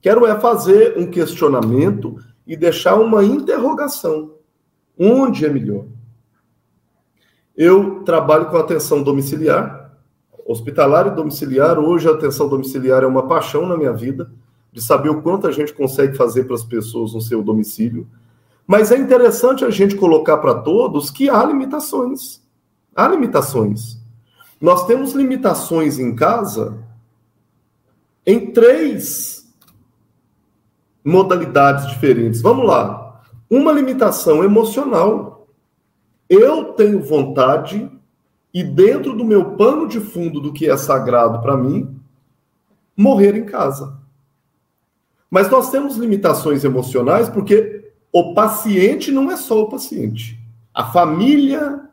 [0.00, 4.34] Quero é fazer um questionamento e deixar uma interrogação.
[4.98, 5.84] Onde é melhor?
[7.56, 9.92] Eu trabalho com atenção domiciliar,
[10.46, 11.78] hospitalar e domiciliar.
[11.78, 14.30] Hoje a atenção domiciliar é uma paixão na minha vida,
[14.72, 18.06] de saber o quanto a gente consegue fazer para as pessoas no seu domicílio.
[18.66, 22.40] Mas é interessante a gente colocar para todos que há limitações.
[22.94, 23.98] Há limitações.
[24.60, 26.78] Nós temos limitações em casa
[28.26, 29.37] em três
[31.04, 32.40] modalidades diferentes.
[32.40, 33.22] Vamos lá.
[33.50, 35.48] Uma limitação emocional.
[36.28, 37.90] Eu tenho vontade
[38.52, 41.98] e dentro do meu pano de fundo do que é sagrado para mim,
[42.96, 43.98] morrer em casa.
[45.30, 50.38] Mas nós temos limitações emocionais porque o paciente não é só o paciente.
[50.74, 51.88] A família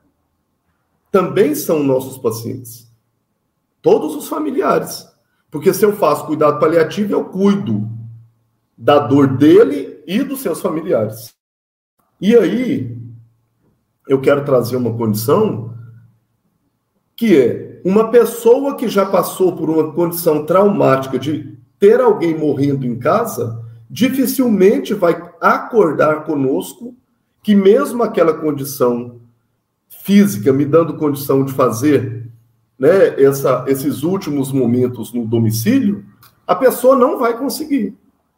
[1.12, 2.91] também são nossos pacientes.
[3.82, 5.08] Todos os familiares.
[5.52, 7.89] Porque se eu faço cuidado paliativo, eu cuido
[8.77, 11.33] da dor dele e dos seus familiares.
[12.19, 12.97] E aí,
[14.07, 15.73] eu quero trazer uma condição
[17.15, 22.85] que é uma pessoa que já passou por uma condição traumática de ter alguém morrendo
[22.85, 26.95] em casa, dificilmente vai acordar conosco
[27.43, 29.21] que mesmo aquela condição
[29.88, 32.27] física me dando condição de fazer
[32.77, 36.03] né, essa, esses últimos momentos no domicílio,
[36.45, 37.95] a pessoa não vai conseguir,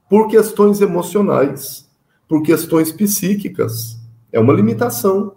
[0.09, 1.89] por questões emocionais,
[2.27, 3.97] por questões psíquicas.
[4.31, 5.35] É uma limitação.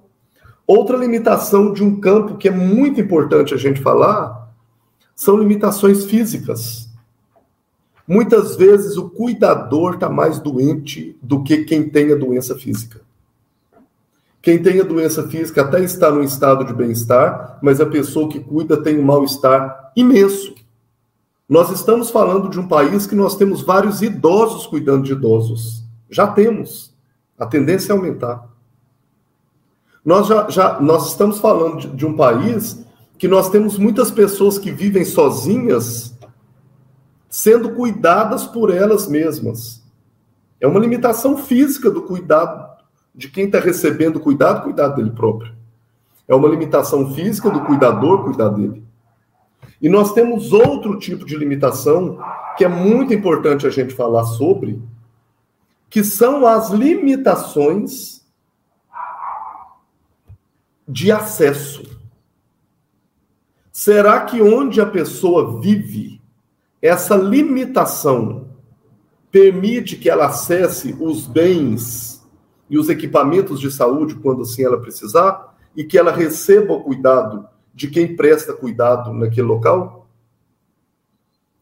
[0.67, 4.53] Outra limitação de um campo que é muito importante a gente falar
[5.17, 6.89] são limitações físicas.
[8.07, 13.01] Muitas vezes o cuidador está mais doente do que quem tem a doença física.
[14.43, 18.41] Quem tem a doença física até está no estado de bem-estar, mas a pessoa que
[18.41, 20.55] cuida tem um mal-estar imenso.
[21.51, 25.83] Nós estamos falando de um país que nós temos vários idosos cuidando de idosos.
[26.09, 26.95] Já temos.
[27.37, 28.49] A tendência é aumentar.
[30.05, 32.87] Nós já, já nós estamos falando de, de um país
[33.19, 36.17] que nós temos muitas pessoas que vivem sozinhas,
[37.29, 39.83] sendo cuidadas por elas mesmas.
[40.61, 42.79] É uma limitação física do cuidado
[43.13, 45.53] de quem está recebendo cuidado, cuidar dele próprio.
[46.29, 48.89] É uma limitação física do cuidador cuidar dele.
[49.81, 52.19] E nós temos outro tipo de limitação
[52.57, 54.83] que é muito importante a gente falar sobre,
[55.89, 58.21] que são as limitações
[60.87, 61.99] de acesso.
[63.73, 66.21] Será que onde a pessoa vive,
[66.83, 68.49] essa limitação
[69.31, 72.27] permite que ela acesse os bens
[72.69, 77.49] e os equipamentos de saúde quando assim ela precisar e que ela receba o cuidado
[77.75, 80.09] de quem presta cuidado naquele local?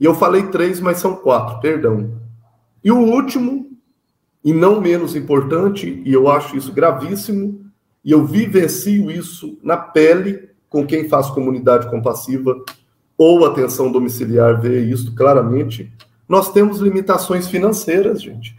[0.01, 2.21] E eu falei três, mas são quatro, perdão.
[2.85, 3.71] E o último,
[4.45, 7.65] e não menos importante, e eu acho isso gravíssimo,
[8.05, 12.63] e eu vivencio isso na pele com quem faz comunidade compassiva
[13.17, 15.93] ou atenção domiciliar, vê isso claramente.
[16.29, 18.59] Nós temos limitações financeiras, gente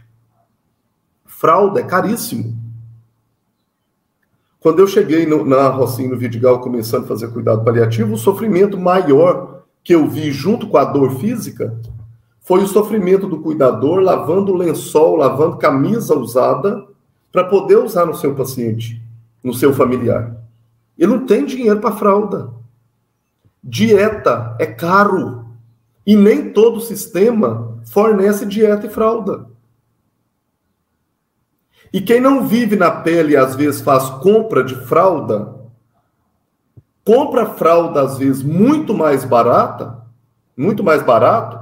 [1.40, 2.59] fralda é caríssimo.
[4.60, 8.78] Quando eu cheguei no, na Rocinho, no Vidigal, começando a fazer cuidado paliativo, o sofrimento
[8.78, 11.80] maior que eu vi junto com a dor física
[12.40, 16.86] foi o sofrimento do cuidador lavando lençol, lavando camisa usada
[17.32, 19.00] para poder usar no seu paciente,
[19.42, 20.36] no seu familiar.
[20.98, 22.50] Ele não tem dinheiro para fralda.
[23.64, 25.46] Dieta é caro.
[26.06, 29.49] E nem todo sistema fornece dieta e fralda.
[31.92, 35.54] E quem não vive na pele, às vezes faz compra de fralda,
[37.04, 40.00] compra fralda, às vezes, muito mais barata,
[40.56, 41.58] muito mais barato,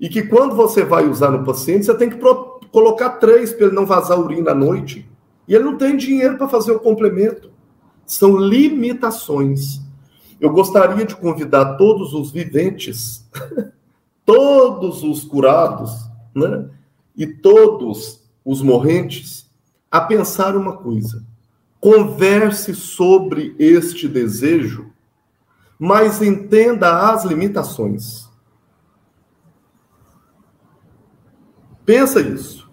[0.00, 2.18] e que quando você vai usar no paciente, você tem que
[2.70, 5.08] colocar três para ele não vazar urina à noite.
[5.46, 7.50] E ele não tem dinheiro para fazer o complemento.
[8.06, 9.80] São limitações.
[10.40, 13.28] Eu gostaria de convidar todos os viventes,
[14.26, 15.92] todos os curados,
[16.34, 16.68] né?
[17.16, 19.41] E todos os morrentes
[19.92, 21.22] a pensar uma coisa.
[21.78, 24.90] Converse sobre este desejo,
[25.78, 28.26] mas entenda as limitações.
[31.84, 32.70] Pensa isso.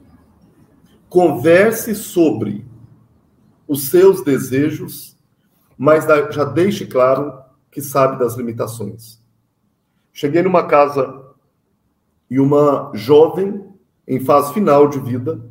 [1.09, 2.65] Converse sobre
[3.67, 5.17] os seus desejos,
[5.77, 7.33] mas já deixe claro
[7.69, 9.21] que sabe das limitações.
[10.13, 11.25] Cheguei numa casa
[12.29, 13.67] e uma jovem
[14.07, 15.49] em fase final de vida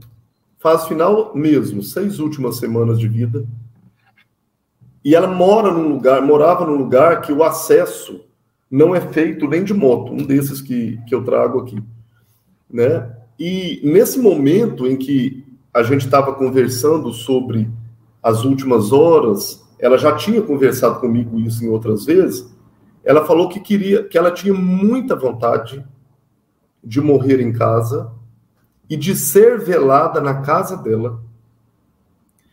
[0.59, 3.47] fase final mesmo, seis últimas semanas de vida.
[5.05, 8.25] E ela mora num lugar, morava num lugar que o acesso
[8.71, 11.83] não é feito nem de moto, um desses que, que eu trago aqui,
[12.71, 13.17] né?
[13.39, 17.71] E nesse momento em que a gente estava conversando sobre
[18.23, 22.53] as últimas horas, ela já tinha conversado comigo isso em outras vezes.
[23.05, 25.85] Ela falou que queria, que ela tinha muita vontade
[26.83, 28.13] de morrer em casa
[28.89, 31.21] e de ser velada na casa dela.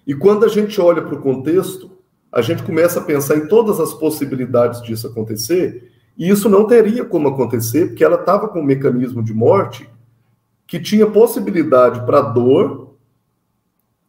[0.06, 1.92] E quando a gente olha para o contexto,
[2.32, 7.06] a gente começa a pensar em todas as possibilidades disso acontecer, e isso não teria
[7.06, 9.90] como acontecer, porque ela estava com um mecanismo de morte
[10.68, 12.96] que tinha possibilidade para dor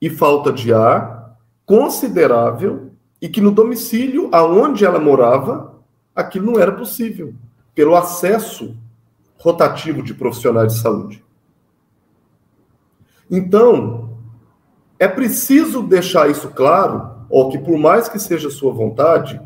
[0.01, 5.75] e falta de ar considerável e que no domicílio aonde ela morava,
[6.15, 7.35] aquilo não era possível,
[7.75, 8.77] pelo acesso
[9.39, 11.26] rotativo de profissionais de saúde.
[13.31, 14.19] Então,
[14.99, 19.41] é preciso deixar isso claro, ou que por mais que seja sua vontade,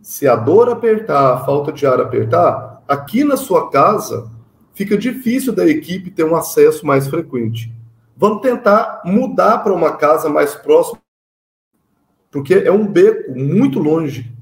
[0.00, 4.30] se a dor apertar, a falta de ar apertar, aqui na sua casa
[4.74, 7.72] fica difícil da equipe ter um acesso mais frequente.
[8.16, 11.00] Vamos tentar mudar para uma casa mais próxima,
[12.30, 14.32] porque é um beco muito longe.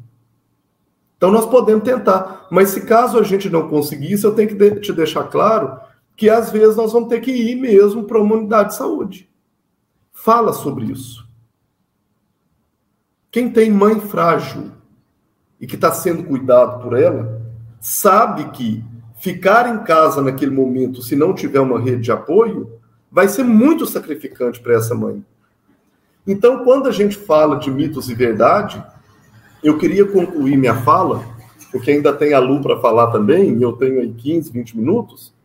[1.17, 4.81] Então nós podemos tentar, mas se caso a gente não conseguir isso, eu tenho que
[4.81, 5.79] te deixar claro
[6.21, 9.27] que às vezes nós vamos ter que ir mesmo para uma unidade de saúde.
[10.13, 11.27] Fala sobre isso.
[13.31, 14.71] Quem tem mãe frágil
[15.59, 17.41] e que está sendo cuidado por ela,
[17.81, 18.85] sabe que
[19.19, 22.71] ficar em casa naquele momento, se não tiver uma rede de apoio,
[23.11, 25.25] vai ser muito sacrificante para essa mãe.
[26.27, 28.85] Então, quando a gente fala de mitos e verdade,
[29.65, 31.25] eu queria concluir minha fala,
[31.73, 35.40] porque ainda tem a Lu para falar também, eu tenho aí 15, 20 minutos.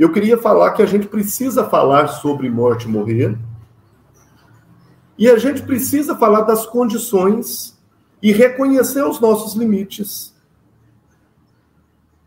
[0.00, 3.38] Eu queria falar que a gente precisa falar sobre morte e morrer,
[5.18, 7.78] e a gente precisa falar das condições
[8.22, 10.34] e reconhecer os nossos limites.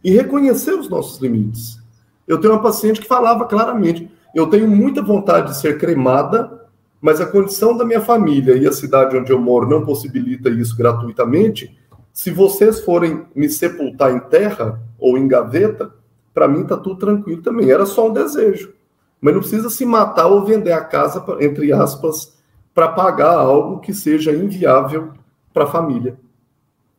[0.04, 1.82] E reconhecer os nossos limites.
[2.28, 6.62] Eu tenho uma paciente que falava claramente: eu tenho muita vontade de ser cremada
[7.04, 10.74] mas a condição da minha família e a cidade onde eu moro não possibilita isso
[10.78, 11.78] gratuitamente.
[12.14, 15.94] Se vocês forem me sepultar em terra ou em gaveta,
[16.34, 17.70] para mim tá tudo tranquilo também.
[17.70, 18.74] Era só um desejo.
[19.22, 22.38] Mas não precisa se matar ou vender a casa, entre aspas,
[22.74, 25.14] para pagar algo que seja inviável
[25.54, 26.18] para a família.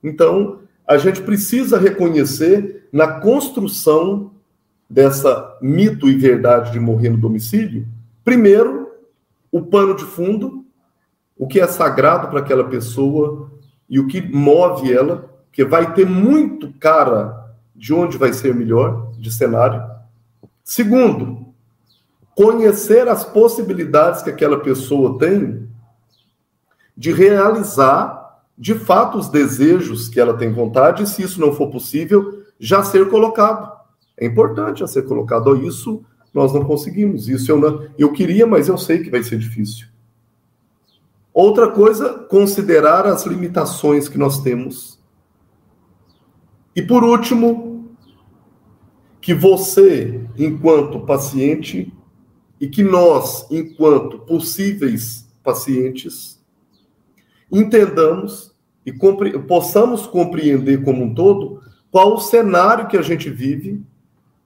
[0.02, 4.30] Então, a gente precisa reconhecer na construção
[4.88, 7.86] dessa mito e verdade de morrer no domicílio,
[8.24, 8.90] primeiro,
[9.50, 10.64] o pano de fundo,
[11.36, 13.50] o que é sagrado para aquela pessoa
[13.88, 19.10] e o que move ela, que vai ter muito cara de onde vai ser melhor
[19.24, 19.82] de cenário.
[20.62, 21.46] Segundo,
[22.36, 25.66] conhecer as possibilidades que aquela pessoa tem
[26.96, 31.70] de realizar de fato os desejos que ela tem vontade, e se isso não for
[31.70, 33.72] possível, já ser colocado.
[34.16, 35.56] É importante já ser colocado.
[35.56, 37.28] Isso nós não conseguimos.
[37.28, 39.88] Isso eu não, eu queria, mas eu sei que vai ser difícil.
[41.32, 45.00] Outra coisa, considerar as limitações que nós temos.
[46.76, 47.73] E por último,
[49.24, 51.90] que você, enquanto paciente,
[52.60, 56.38] e que nós, enquanto possíveis pacientes,
[57.50, 58.54] entendamos
[58.84, 63.82] e compre possamos compreender como um todo qual o cenário que a gente vive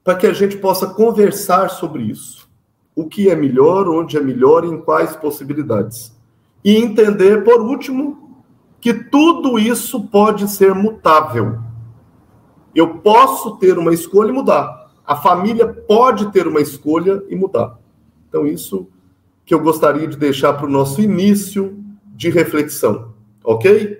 [0.04, 2.48] para que a gente possa conversar sobre isso.
[2.94, 6.16] O que é melhor, onde é melhor e em quais possibilidades.
[6.64, 8.44] E entender, por último,
[8.80, 11.66] que tudo isso pode ser mutável.
[12.78, 14.92] Eu posso ter uma escolha e mudar.
[15.04, 17.76] A família pode ter uma escolha e mudar.
[18.28, 18.86] Então, isso
[19.44, 21.76] que eu gostaria de deixar para o nosso início
[22.14, 23.14] de reflexão.
[23.42, 23.98] Ok?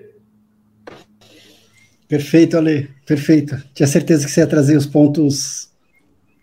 [2.07, 2.89] Perfeito, Ale.
[3.05, 3.61] Perfeito.
[3.73, 5.69] Tinha certeza que você ia trazer os pontos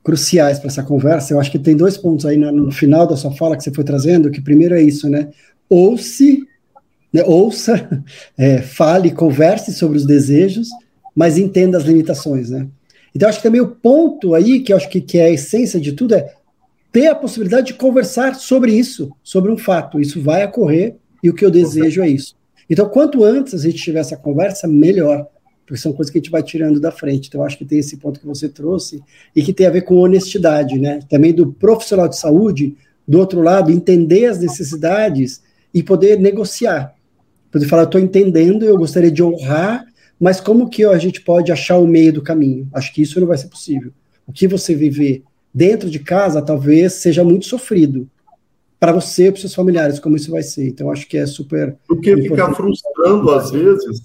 [0.04, 1.32] cruciais para essa conversa.
[1.32, 3.72] Eu acho que tem dois pontos aí no, no, final da sua fala que você
[3.72, 5.30] foi trazendo, que primeiro é isso, né?
[5.70, 6.22] Ouça,
[7.10, 7.24] né?
[7.24, 8.04] ouça,
[8.36, 10.68] é, fale, converse sobre os desejos,
[11.16, 12.68] mas entenda as limitações, né?
[13.14, 15.92] Então, acho que também o ponto aí, que acho que, que é a essência de
[15.92, 16.34] tudo, é
[16.92, 19.98] ter a possibilidade de conversar sobre isso, sobre um fato.
[19.98, 22.36] Isso vai ocorrer e o que eu desejo é isso.
[22.68, 25.26] Então, quanto antes a gente tiver essa conversa, melhor
[25.66, 27.26] porque são coisas que a gente vai tirando da frente.
[27.26, 29.02] Então, acho que tem esse ponto que você trouxe
[29.34, 31.00] e que tem a ver com honestidade, né?
[31.10, 35.42] Também do profissional de saúde, do outro lado, entender as necessidades
[35.74, 36.94] e poder negociar.
[37.50, 39.84] Poder falar, estou entendendo, eu gostaria de honrar,
[40.20, 42.68] mas como que a gente pode achar o meio do caminho?
[42.72, 43.92] Acho que isso não vai ser possível.
[44.26, 48.08] O que você viver dentro de casa talvez seja muito sofrido
[48.78, 50.68] para você e para seus familiares, como isso vai ser.
[50.68, 51.76] Então, acho que é super.
[51.86, 54.02] Porque ficar frustrando, às vezes,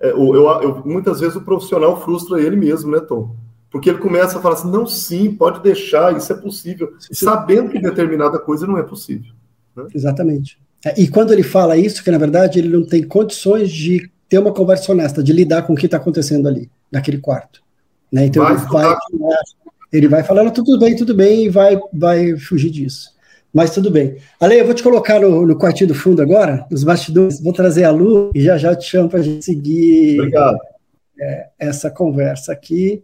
[0.00, 3.34] é, eu, eu, muitas vezes o profissional frustra ele mesmo, né, Tom?
[3.70, 7.80] Porque ele começa a falar assim: não, sim, pode deixar, isso é possível, sabendo que
[7.80, 9.32] determinada coisa não é possível.
[9.74, 9.86] Né?
[9.94, 10.58] Exatamente.
[10.84, 14.38] É, e quando ele fala isso, que na verdade ele não tem condições de ter
[14.38, 17.62] uma conversa honesta, de lidar com o que está acontecendo ali, naquele quarto.
[18.12, 18.26] Né?
[18.26, 18.96] Então vai ele, vai,
[19.92, 23.14] ele vai falando tudo bem, tudo bem, e vai, vai fugir disso.
[23.52, 24.16] Mas tudo bem.
[24.38, 27.84] Ale, eu vou te colocar no, no quartinho do fundo agora, nos bastidores, vou trazer
[27.84, 30.18] a Lu e já já te chamo para a gente seguir
[31.18, 33.02] é, essa conversa aqui.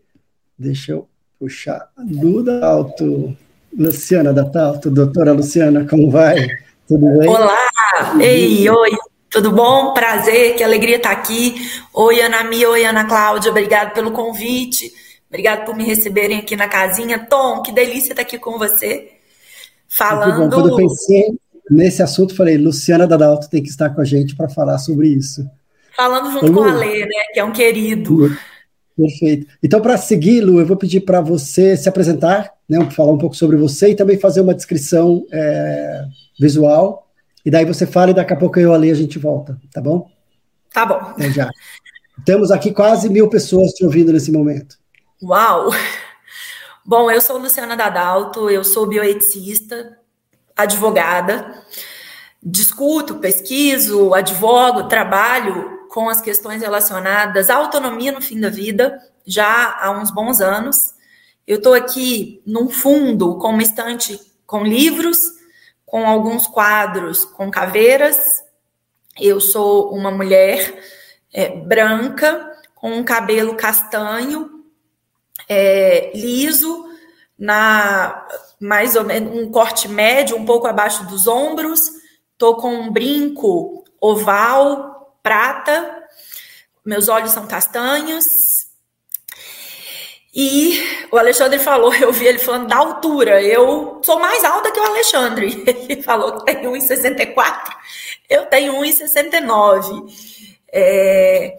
[0.58, 1.08] Deixa eu
[1.38, 3.34] puxar a Lu da Alto,
[3.76, 6.46] Luciana da Alto, doutora Luciana, como vai?
[6.86, 7.28] Tudo bem?
[7.28, 7.56] Olá!
[8.20, 8.90] Ei, oi!
[9.32, 9.94] Tudo bom?
[9.94, 11.54] Prazer, que alegria estar aqui.
[11.94, 14.92] Oi, Ana Mia, oi, Ana Cláudia, obrigado pelo convite.
[15.26, 17.18] Obrigado por me receberem aqui na casinha.
[17.18, 19.08] Tom, que delícia estar aqui com você.
[19.88, 20.50] Falando.
[20.50, 21.32] Quando eu pensei
[21.70, 25.48] nesse assunto, falei: Luciana Dadalto tem que estar com a gente para falar sobre isso.
[25.96, 28.36] Falando junto Lu, com a Lê, né, que é um querido.
[28.94, 29.46] Perfeito.
[29.62, 33.34] Então, para seguir, Lu, eu vou pedir para você se apresentar, né, falar um pouco
[33.34, 36.04] sobre você e também fazer uma descrição é,
[36.38, 37.08] visual.
[37.44, 40.10] E daí você fala e daqui a pouco eu e a gente volta, tá bom?
[40.72, 41.14] Tá bom.
[41.18, 41.50] É já.
[42.24, 44.76] Temos aqui quase mil pessoas te ouvindo nesse momento.
[45.22, 45.70] Uau!
[46.84, 49.98] Bom, eu sou Luciana Dadalto, eu sou bioeticista,
[50.56, 51.62] advogada,
[52.42, 59.78] discuto, pesquiso, advogo, trabalho com as questões relacionadas à autonomia no fim da vida já
[59.80, 60.76] há uns bons anos.
[61.46, 65.18] Eu estou aqui num fundo com uma estante com livros,
[65.92, 68.42] com alguns quadros com caveiras.
[69.20, 70.82] Eu sou uma mulher
[71.30, 74.64] é, branca com um cabelo castanho
[75.46, 76.88] é, liso,
[77.38, 78.26] na
[78.58, 81.82] mais ou menos um corte médio, um pouco abaixo dos ombros.
[82.38, 86.04] Tô com um brinco oval, prata.
[86.82, 88.61] Meus olhos são castanhos.
[90.34, 93.42] E o Alexandre falou, eu vi ele falando da altura.
[93.42, 95.62] Eu sou mais alta que o Alexandre.
[95.88, 97.76] Ele falou que tem 1,64.
[98.28, 100.10] Eu tenho 1,69.
[100.72, 101.54] É,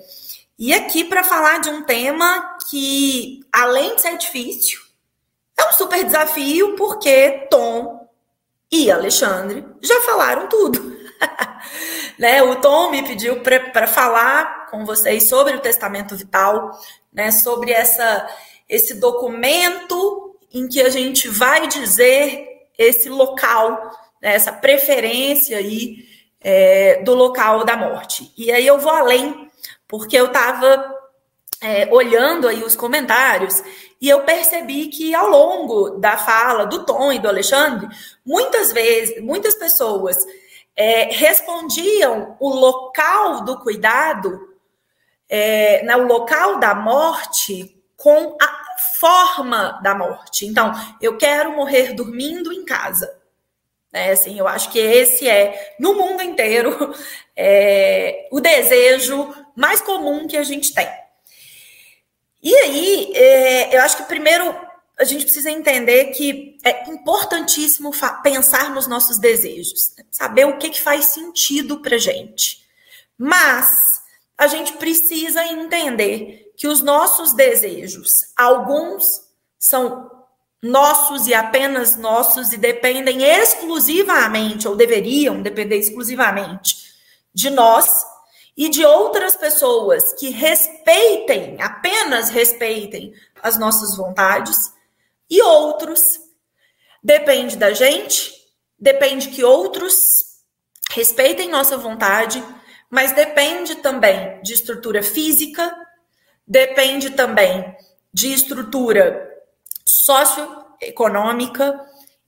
[0.57, 4.80] e aqui para falar de um tema que, além de ser difícil,
[5.57, 8.09] é um super desafio, porque Tom
[8.71, 10.97] e Alexandre já falaram tudo.
[12.17, 12.41] né?
[12.41, 16.71] O Tom me pediu para falar com vocês sobre o testamento vital,
[17.11, 17.30] né?
[17.32, 18.28] sobre essa,
[18.74, 24.34] esse documento em que a gente vai dizer esse local, né?
[24.34, 26.07] essa preferência aí
[26.41, 28.34] é, do local da morte.
[28.36, 29.47] E aí eu vou além
[29.88, 30.91] porque eu estava
[31.61, 33.63] é, olhando aí os comentários
[34.01, 37.88] e eu percebi que ao longo da fala do Tom e do Alexandre,
[38.26, 40.17] muitas vezes, muitas pessoas
[40.76, 44.49] é, respondiam o local do cuidado,
[45.30, 48.62] é, no local da morte, com a
[48.99, 50.45] forma da morte.
[50.45, 50.71] Então,
[51.01, 53.21] eu quero morrer dormindo em casa.
[53.91, 56.93] É, assim, eu acho que esse é, no mundo inteiro,
[57.38, 60.88] é, o desejo mais comum que a gente tem.
[62.41, 64.53] E aí, é, eu acho que primeiro
[64.99, 70.03] a gente precisa entender que é importantíssimo pensar nos nossos desejos, né?
[70.11, 72.63] saber o que, que faz sentido para gente.
[73.17, 73.75] Mas
[74.38, 79.03] a gente precisa entender que os nossos desejos, alguns
[79.59, 80.11] são
[80.61, 86.93] nossos e apenas nossos e dependem exclusivamente, ou deveriam depender exclusivamente
[87.33, 87.87] de nós
[88.55, 94.71] e de outras pessoas que respeitem, apenas respeitem as nossas vontades,
[95.29, 96.01] e outros
[97.03, 98.31] depende da gente,
[98.79, 99.95] depende que outros
[100.91, 102.41] respeitem nossa vontade,
[102.89, 105.75] mas depende também de estrutura física,
[106.47, 107.75] depende também
[108.13, 109.29] de estrutura
[109.85, 111.79] socioeconômica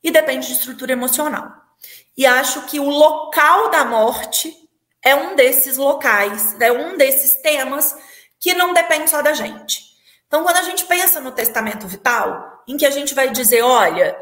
[0.04, 1.52] e depende de estrutura emocional.
[2.18, 4.56] E acho que o local da morte
[5.04, 7.96] é um desses locais, é um desses temas
[8.40, 9.84] que não depende só da gente.
[10.28, 14.18] Então, quando a gente pensa no testamento vital, em que a gente vai dizer, olha,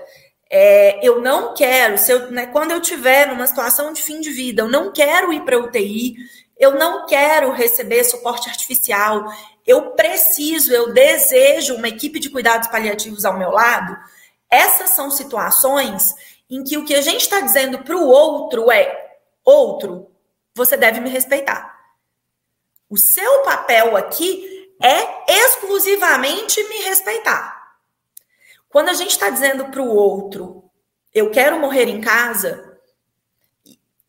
[0.50, 4.30] é, eu não quero, se eu, né, quando eu tiver numa situação de fim de
[4.32, 6.16] vida, eu não quero ir para UTI,
[6.58, 9.26] eu não quero receber suporte artificial,
[9.66, 13.98] eu preciso, eu desejo uma equipe de cuidados paliativos ao meu lado.
[14.50, 16.14] Essas são situações
[16.50, 20.12] em que o que a gente está dizendo para o outro é: outro,
[20.54, 21.74] você deve me respeitar.
[22.90, 27.78] O seu papel aqui é exclusivamente me respeitar.
[28.70, 30.70] Quando a gente está dizendo para o outro,
[31.14, 32.78] eu quero morrer em casa,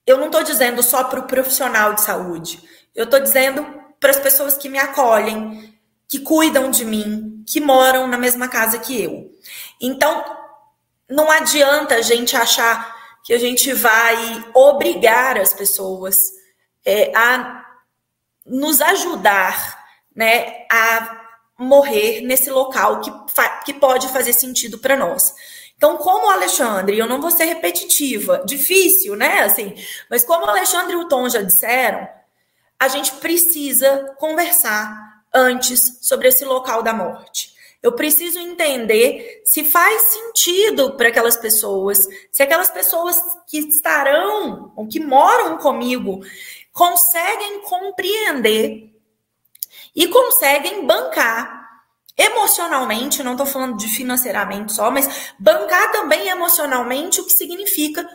[0.06, 2.62] eu não estou dizendo só para o profissional de saúde.
[2.94, 5.74] Eu estou dizendo para as pessoas que me acolhem,
[6.06, 9.32] que cuidam de mim, que moram na mesma casa que eu.
[9.80, 10.22] Então,
[11.08, 12.94] não adianta a gente achar
[13.24, 16.18] que a gente vai obrigar as pessoas
[16.84, 17.64] é, a
[18.44, 19.82] nos ajudar
[20.14, 21.22] né, a
[21.58, 23.10] morrer nesse local que,
[23.64, 25.34] que pode fazer sentido para nós.
[25.78, 29.40] Então, como o Alexandre, eu não vou ser repetitiva, difícil, né?
[29.40, 29.74] Assim,
[30.10, 32.06] mas como o Alexandre e o Tom já disseram,
[32.78, 37.54] a gente precisa conversar antes sobre esse local da morte.
[37.82, 41.98] Eu preciso entender se faz sentido para aquelas pessoas,
[42.32, 43.16] se aquelas pessoas
[43.46, 46.20] que estarão ou que moram comigo
[46.72, 48.90] conseguem compreender
[49.94, 51.64] e conseguem bancar
[52.16, 58.08] emocionalmente, não estou falando de financeiramente só, mas bancar também emocionalmente o que significa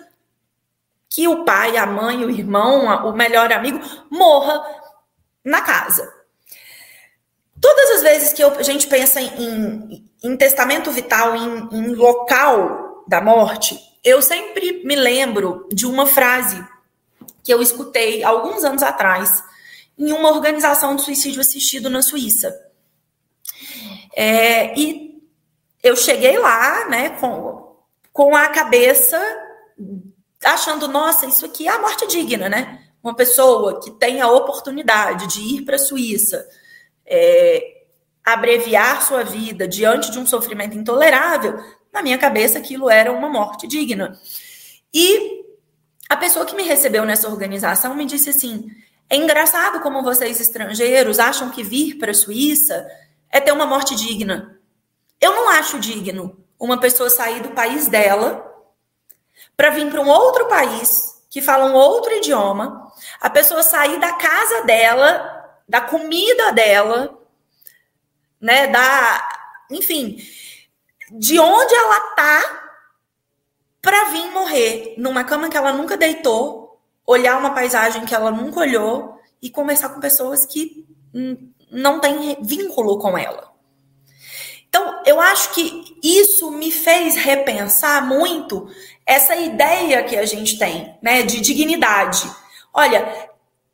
[1.10, 3.80] que o pai, a mãe, o irmão, o melhor amigo
[4.10, 4.64] morra
[5.44, 6.14] na casa.
[7.60, 13.20] Todas as vezes que a gente pensa em, em testamento vital, em, em local da
[13.20, 16.64] morte, eu sempre me lembro de uma frase
[17.44, 19.44] que eu escutei alguns anos atrás
[19.98, 22.56] em uma organização de suicídio assistido na Suíça.
[24.16, 25.22] É, e
[25.84, 27.76] eu cheguei lá, né, com,
[28.14, 29.20] com a cabeça
[30.44, 32.84] achando, nossa, isso aqui é a morte digna, né?
[33.04, 36.48] Uma pessoa que tem a oportunidade de ir para a Suíça,
[37.06, 37.84] é,
[38.24, 41.60] abreviar sua vida diante de um sofrimento intolerável,
[41.92, 44.20] na minha cabeça aquilo era uma morte digna.
[44.94, 45.44] E
[46.08, 48.70] a pessoa que me recebeu nessa organização me disse assim:
[49.10, 52.88] é engraçado como vocês estrangeiros acham que vir para a Suíça
[53.32, 54.60] é ter uma morte digna.
[55.20, 58.49] Eu não acho digno uma pessoa sair do país dela
[59.60, 62.90] para vir para um outro país que fala um outro idioma,
[63.20, 67.20] a pessoa sair da casa dela, da comida dela,
[68.40, 69.30] né, da,
[69.70, 70.18] enfim,
[71.12, 72.72] de onde ela tá
[73.82, 78.62] para vir morrer numa cama que ela nunca deitou, olhar uma paisagem que ela nunca
[78.62, 80.88] olhou e conversar com pessoas que
[81.70, 83.52] não têm vínculo com ela.
[84.70, 88.70] Então, eu acho que isso me fez repensar muito
[89.10, 92.30] essa ideia que a gente tem, né, de dignidade.
[92.72, 93.28] Olha,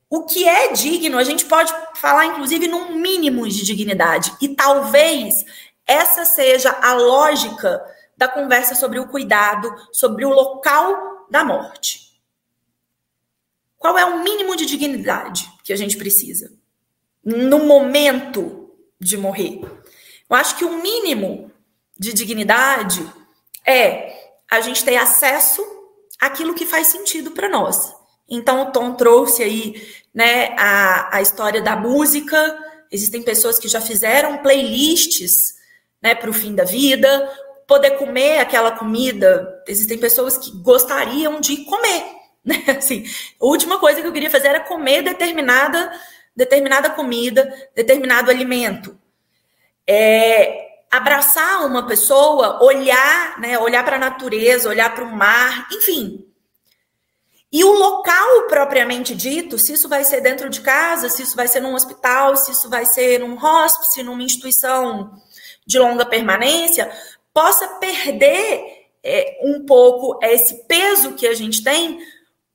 [0.09, 4.33] o que é digno, a gente pode falar, inclusive, num mínimo de dignidade.
[4.39, 5.43] E talvez
[5.85, 7.83] essa seja a lógica
[8.15, 12.17] da conversa sobre o cuidado, sobre o local da morte.
[13.77, 16.53] Qual é o mínimo de dignidade que a gente precisa
[17.21, 19.59] no momento de morrer?
[20.29, 21.51] Eu acho que o mínimo
[21.99, 23.05] de dignidade
[23.65, 25.65] é a gente ter acesso
[26.19, 27.93] àquilo que faz sentido para nós.
[28.29, 32.57] Então, o Tom trouxe aí né, a, a história da música.
[32.91, 35.55] Existem pessoas que já fizeram playlists
[36.01, 37.31] né, para o fim da vida,
[37.67, 39.63] poder comer aquela comida.
[39.67, 42.15] Existem pessoas que gostariam de comer
[42.45, 42.63] Né?
[42.77, 43.03] Assim,
[43.41, 45.91] a última coisa que eu queria fazer era comer determinada,
[46.35, 48.95] determinada comida, determinado alimento.
[49.87, 50.64] É,
[50.97, 56.25] abraçar uma pessoa, olhar, né, olhar para a natureza, olhar para o mar, enfim.
[57.51, 61.47] E o local propriamente dito, se isso vai ser dentro de casa, se isso vai
[61.47, 65.13] ser num hospital, se isso vai ser num hospice, numa instituição
[65.65, 66.91] de longa permanência,
[67.33, 71.99] possa perder é, um pouco esse peso que a gente tem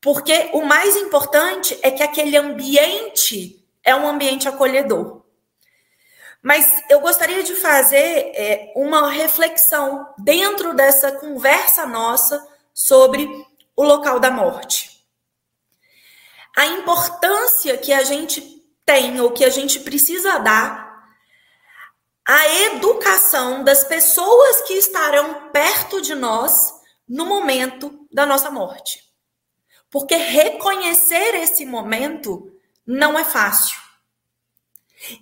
[0.00, 5.19] porque o mais importante é que aquele ambiente é um ambiente acolhedor.
[6.42, 13.28] Mas eu gostaria de fazer é, uma reflexão dentro dessa conversa nossa sobre
[13.76, 15.04] o local da morte.
[16.56, 20.90] A importância que a gente tem ou que a gente precisa dar
[22.26, 26.54] à educação das pessoas que estarão perto de nós
[27.08, 29.02] no momento da nossa morte.
[29.90, 32.52] Porque reconhecer esse momento
[32.86, 33.89] não é fácil.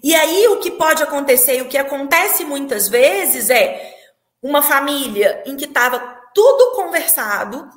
[0.02, 3.96] E aí o que pode acontecer, e o que acontece muitas vezes é
[4.42, 5.98] uma família em que estava
[6.34, 7.68] tudo conversado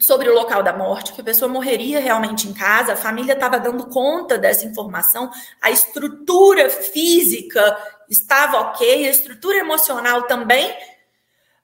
[0.00, 3.58] sobre o local da morte, que a pessoa morreria realmente em casa, a família estava
[3.58, 5.30] dando conta dessa informação,
[5.60, 7.76] a estrutura física
[8.08, 10.74] estava ok, a estrutura emocional também,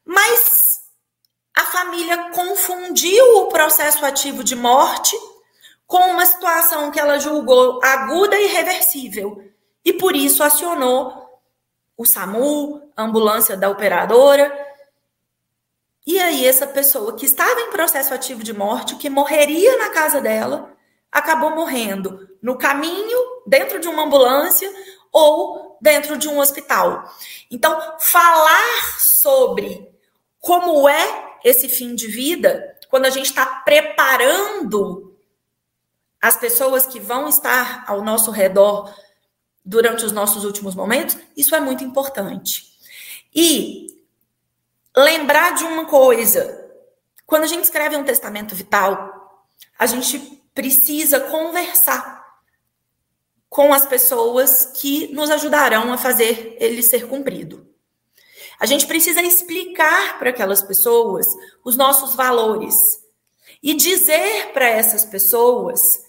[0.05, 0.81] mas
[1.57, 5.17] a família confundiu o processo ativo de morte
[5.95, 9.49] com uma situação que ela julgou aguda e reversível.
[9.85, 11.41] E por isso acionou
[11.97, 14.53] o SAMU, a ambulância da operadora.
[16.05, 20.21] E aí, essa pessoa que estava em processo ativo de morte, que morreria na casa
[20.21, 20.73] dela,
[21.13, 24.69] acabou morrendo no caminho, dentro de uma ambulância,
[25.13, 27.09] ou dentro de um hospital.
[27.49, 29.89] Então, falar sobre
[30.41, 35.04] como é esse fim de vida, quando a gente está preparando
[36.25, 38.91] as pessoas que vão estar ao nosso redor
[39.63, 42.65] durante os nossos últimos momentos, isso é muito importante.
[43.35, 44.03] E
[44.97, 46.67] lembrar de uma coisa:
[47.27, 49.47] quando a gente escreve um testamento vital,
[49.79, 50.19] a gente
[50.55, 52.25] precisa conversar
[53.51, 57.69] com as pessoas que nos ajudarão a fazer ele ser cumprido.
[58.59, 61.27] A gente precisa explicar para aquelas pessoas
[61.63, 62.75] os nossos valores
[63.63, 66.04] e dizer para essas pessoas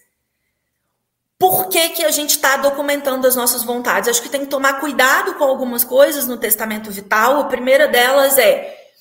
[1.47, 4.09] por que, que a gente está documentando as nossas vontades.
[4.09, 7.39] Acho que tem que tomar cuidado com algumas coisas no testamento vital.
[7.39, 8.91] A primeira delas é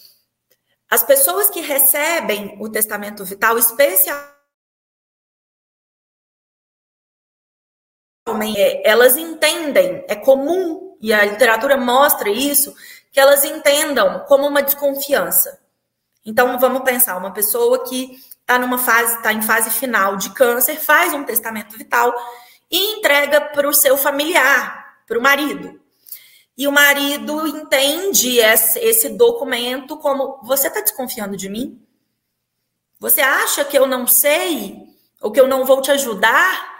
[0.90, 4.34] as pessoas que recebem o testamento vital, especialmente
[8.58, 12.74] é, elas entendem, é comum, e a literatura mostra isso,
[13.10, 15.58] que elas entendam como uma desconfiança.
[16.26, 20.76] Então, vamos pensar, uma pessoa que está numa fase, está em fase final de câncer,
[20.76, 22.14] faz um testamento vital
[22.70, 25.80] e entrega para o seu familiar, para o marido.
[26.56, 31.80] E o marido entende esse documento como: você está desconfiando de mim?
[33.00, 34.78] Você acha que eu não sei?
[35.20, 36.72] Ou que eu não vou te ajudar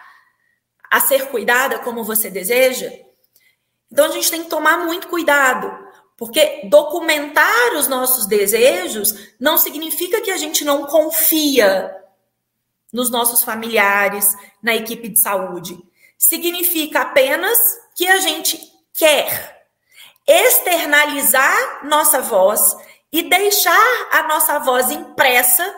[0.91, 2.93] a ser cuidada como você deseja?
[3.91, 5.84] Então a gente tem que tomar muito cuidado,
[6.17, 11.95] porque documentar os nossos desejos não significa que a gente não confia
[12.93, 15.77] nos nossos familiares, na equipe de saúde.
[16.17, 17.59] Significa apenas
[17.97, 18.59] que a gente
[18.93, 19.67] quer
[20.27, 22.77] externalizar nossa voz
[23.13, 25.75] e deixar a nossa voz impressa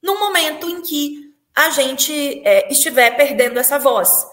[0.00, 4.26] no momento em que a gente é, estiver perdendo essa voz.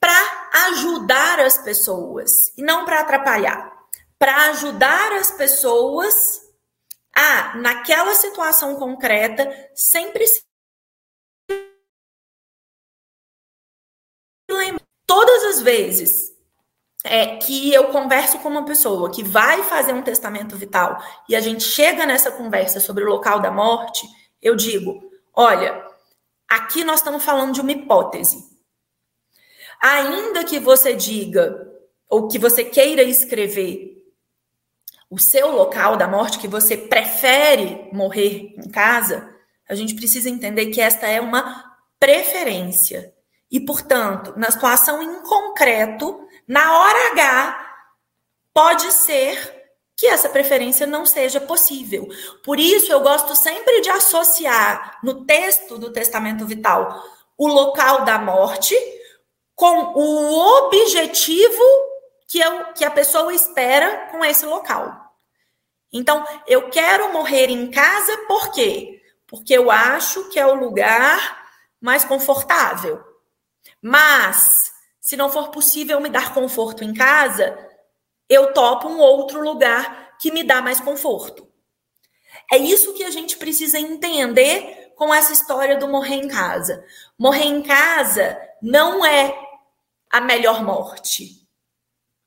[0.00, 3.73] Para ajudar as pessoas e não para atrapalhar.
[4.18, 6.40] Para ajudar as pessoas
[7.14, 10.42] a, naquela situação concreta, sempre se
[15.06, 16.32] Todas as vezes
[17.04, 21.40] é que eu converso com uma pessoa que vai fazer um testamento vital e a
[21.40, 24.06] gente chega nessa conversa sobre o local da morte,
[24.40, 25.00] eu digo:
[25.32, 25.86] olha,
[26.48, 28.38] aqui nós estamos falando de uma hipótese.
[29.80, 31.70] Ainda que você diga
[32.08, 33.93] ou que você queira escrever
[35.14, 39.32] o seu local da morte, que você prefere morrer em casa,
[39.68, 41.64] a gente precisa entender que esta é uma
[42.00, 43.14] preferência.
[43.48, 47.76] E, portanto, na situação em concreto, na hora H,
[48.52, 49.62] pode ser
[49.96, 52.08] que essa preferência não seja possível.
[52.42, 57.04] Por isso, eu gosto sempre de associar no texto do testamento vital
[57.38, 58.74] o local da morte
[59.54, 61.62] com o objetivo
[62.26, 65.03] que, eu, que a pessoa espera com esse local.
[65.96, 69.00] Então, eu quero morrer em casa por quê?
[69.28, 71.46] Porque eu acho que é o lugar
[71.80, 73.00] mais confortável.
[73.80, 77.56] Mas se não for possível me dar conforto em casa,
[78.28, 81.48] eu topo um outro lugar que me dá mais conforto.
[82.50, 86.84] É isso que a gente precisa entender com essa história do morrer em casa.
[87.16, 89.32] Morrer em casa não é
[90.10, 91.46] a melhor morte.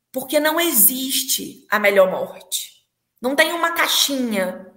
[0.10, 2.77] Porque não existe a melhor morte.
[3.22, 4.72] Não tem uma caixinha,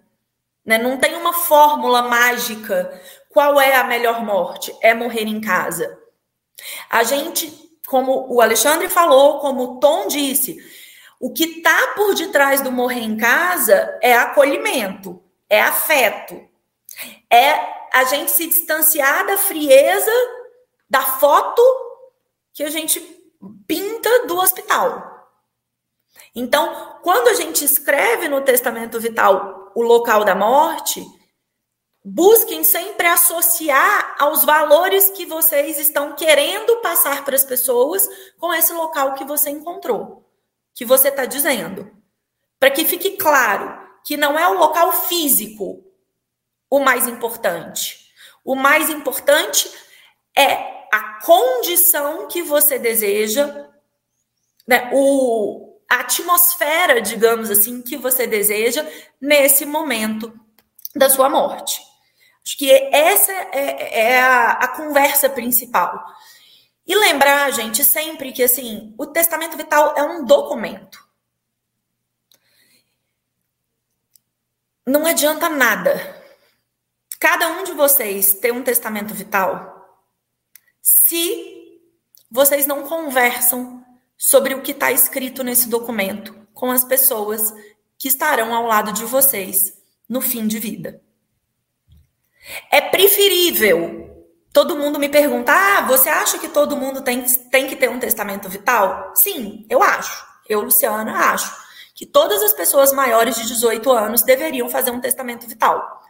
[0.64, 0.78] né?
[0.78, 3.00] não tem uma fórmula mágica.
[3.28, 4.74] Qual é a melhor morte?
[4.80, 5.98] É morrer em casa.
[6.90, 10.56] A gente como o Alexandre falou, como o Tom disse,
[11.18, 16.40] o que está por detrás do morrer em casa é acolhimento, é afeto,
[17.28, 17.52] é
[17.92, 20.12] a gente se distanciar da frieza
[20.88, 21.60] da foto
[22.54, 23.00] que a gente
[23.66, 25.19] pinta do hospital.
[26.34, 31.04] Então, quando a gente escreve no testamento vital o local da morte,
[32.02, 38.08] Busquem sempre associar aos valores que vocês estão querendo passar para as pessoas
[38.38, 40.26] com esse local que você encontrou,
[40.74, 41.90] que você está dizendo.
[42.58, 45.84] Para que fique claro que não é o local físico
[46.70, 47.98] o mais importante.
[48.42, 49.70] O mais importante
[50.34, 50.54] é
[50.90, 53.68] a condição que você deseja,
[54.66, 54.90] né?
[54.94, 58.88] o, a atmosfera, digamos assim, que você deseja
[59.20, 60.32] nesse momento
[60.94, 61.82] da sua morte.
[62.46, 66.00] Acho que essa é, é a, a conversa principal.
[66.86, 71.04] E lembrar, gente, sempre que assim, o testamento vital é um documento.
[74.86, 76.22] Não adianta nada.
[77.18, 79.76] Cada um de vocês ter um testamento vital
[80.80, 81.80] se
[82.30, 83.84] vocês não conversam
[84.22, 87.54] sobre o que está escrito nesse documento com as pessoas
[87.98, 89.72] que estarão ao lado de vocês
[90.06, 91.00] no fim de vida.
[92.70, 94.28] É preferível.
[94.52, 97.98] Todo mundo me pergunta: ah, você acha que todo mundo tem, tem que ter um
[97.98, 99.10] testamento vital?
[99.14, 100.22] Sim, eu acho.
[100.46, 101.56] Eu, Luciana, acho
[101.94, 106.02] que todas as pessoas maiores de 18 anos deveriam fazer um testamento vital.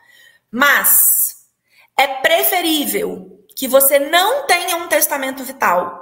[0.51, 1.47] Mas
[1.97, 6.00] é preferível que você não tenha um testamento vital,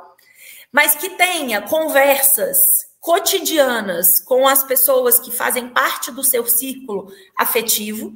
[0.73, 2.57] mas que tenha conversas
[3.01, 8.13] cotidianas com as pessoas que fazem parte do seu círculo afetivo,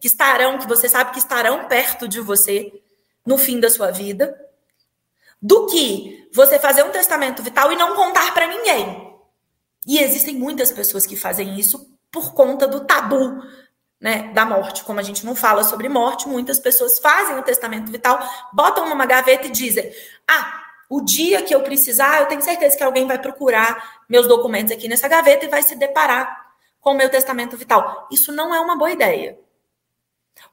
[0.00, 2.72] que estarão, que você sabe que estarão perto de você
[3.26, 4.38] no fim da sua vida,
[5.40, 9.12] do que você fazer um testamento vital e não contar para ninguém.
[9.86, 13.42] E existem muitas pessoas que fazem isso por conta do tabu
[14.00, 14.84] né, da morte.
[14.84, 18.20] Como a gente não fala sobre morte, muitas pessoas fazem o testamento vital,
[18.52, 19.92] botam numa gaveta e dizem:
[20.28, 20.61] Ah,
[20.92, 24.88] o dia que eu precisar, eu tenho certeza que alguém vai procurar meus documentos aqui
[24.88, 28.06] nessa gaveta e vai se deparar com o meu testamento vital.
[28.12, 29.38] Isso não é uma boa ideia.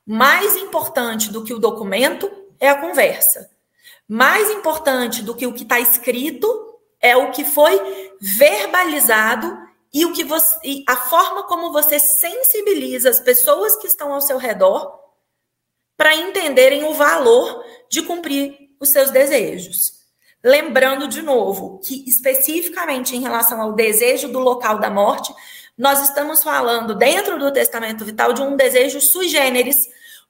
[0.07, 3.51] Mais importante do que o documento é a conversa.
[4.07, 6.47] Mais importante do que o que está escrito
[7.01, 7.77] é o que foi
[8.21, 9.57] verbalizado
[9.93, 14.21] e o que você, e a forma como você sensibiliza as pessoas que estão ao
[14.21, 15.01] seu redor
[15.97, 19.98] para entenderem o valor de cumprir os seus desejos.
[20.43, 25.33] Lembrando de novo que especificamente em relação ao desejo do local da morte,
[25.77, 29.77] nós estamos falando dentro do testamento vital de um desejo sui generis,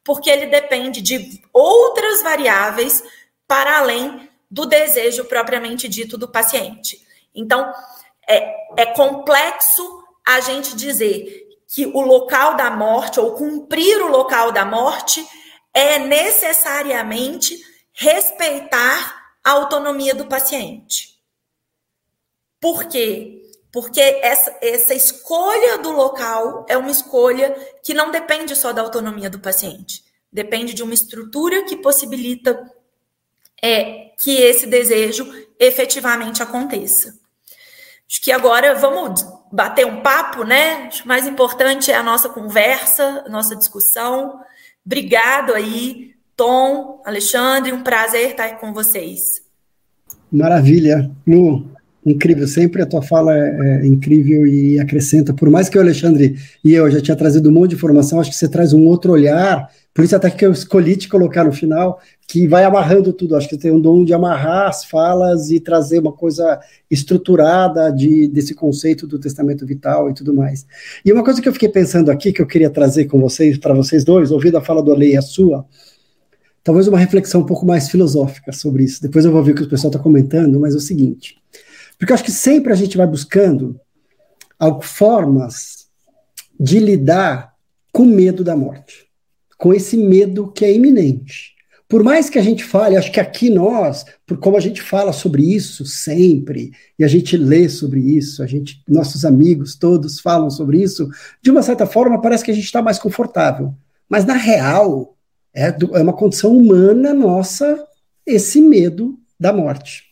[0.04, 3.04] porque ele depende de outras variáveis
[3.48, 7.06] para além do desejo propriamente dito do paciente.
[7.34, 7.72] Então,
[8.28, 14.52] é, é complexo a gente dizer que o local da morte, ou cumprir o local
[14.52, 15.24] da morte,
[15.72, 17.56] é necessariamente
[17.94, 19.19] respeitar
[19.50, 21.20] a autonomia do paciente.
[22.62, 23.42] Por quê?
[23.72, 29.28] Porque essa, essa escolha do local é uma escolha que não depende só da autonomia
[29.28, 32.72] do paciente, depende de uma estrutura que possibilita
[33.60, 35.26] é, que esse desejo
[35.60, 37.18] efetivamente aconteça.
[38.08, 40.88] Acho que agora vamos bater um papo, né?
[40.88, 44.44] Acho que o mais importante é a nossa conversa, a nossa discussão.
[44.86, 49.42] Obrigado aí, Tom, Alexandre, um prazer estar com vocês.
[50.32, 51.12] Maravilha.
[51.28, 51.66] Lu,
[52.06, 52.48] incrível.
[52.48, 55.34] Sempre a tua fala é, é, incrível e acrescenta.
[55.34, 58.30] Por mais que o Alexandre e eu já tinha trazido um monte de informação, acho
[58.30, 59.70] que você traz um outro olhar.
[59.94, 63.36] Por isso até que eu escolhi te colocar no final, que vai amarrando tudo.
[63.36, 66.58] Acho que tem um dom de amarrar as falas e trazer uma coisa
[66.90, 70.66] estruturada de, desse conceito do testamento vital e tudo mais.
[71.04, 73.74] E uma coisa que eu fiquei pensando aqui, que eu queria trazer com vocês, para
[73.74, 75.66] vocês dois, ouvindo a fala do Ale e a sua,
[76.64, 79.02] talvez uma reflexão um pouco mais filosófica sobre isso.
[79.02, 81.38] Depois eu vou ver o que o pessoal está comentando, mas é o seguinte.
[81.98, 83.80] Porque eu acho que sempre a gente vai buscando
[84.82, 85.88] formas
[86.60, 87.54] de lidar
[87.92, 89.08] com medo da morte,
[89.58, 91.56] com esse medo que é iminente.
[91.88, 95.12] Por mais que a gente fale, acho que aqui nós, por como a gente fala
[95.12, 100.52] sobre isso sempre, e a gente lê sobre isso, a gente, nossos amigos todos falam
[100.52, 101.10] sobre isso,
[101.42, 103.74] de uma certa forma parece que a gente está mais confortável.
[104.08, 105.18] Mas na real,
[105.54, 107.86] é, do, é uma condição humana nossa
[108.26, 110.04] esse medo da morte.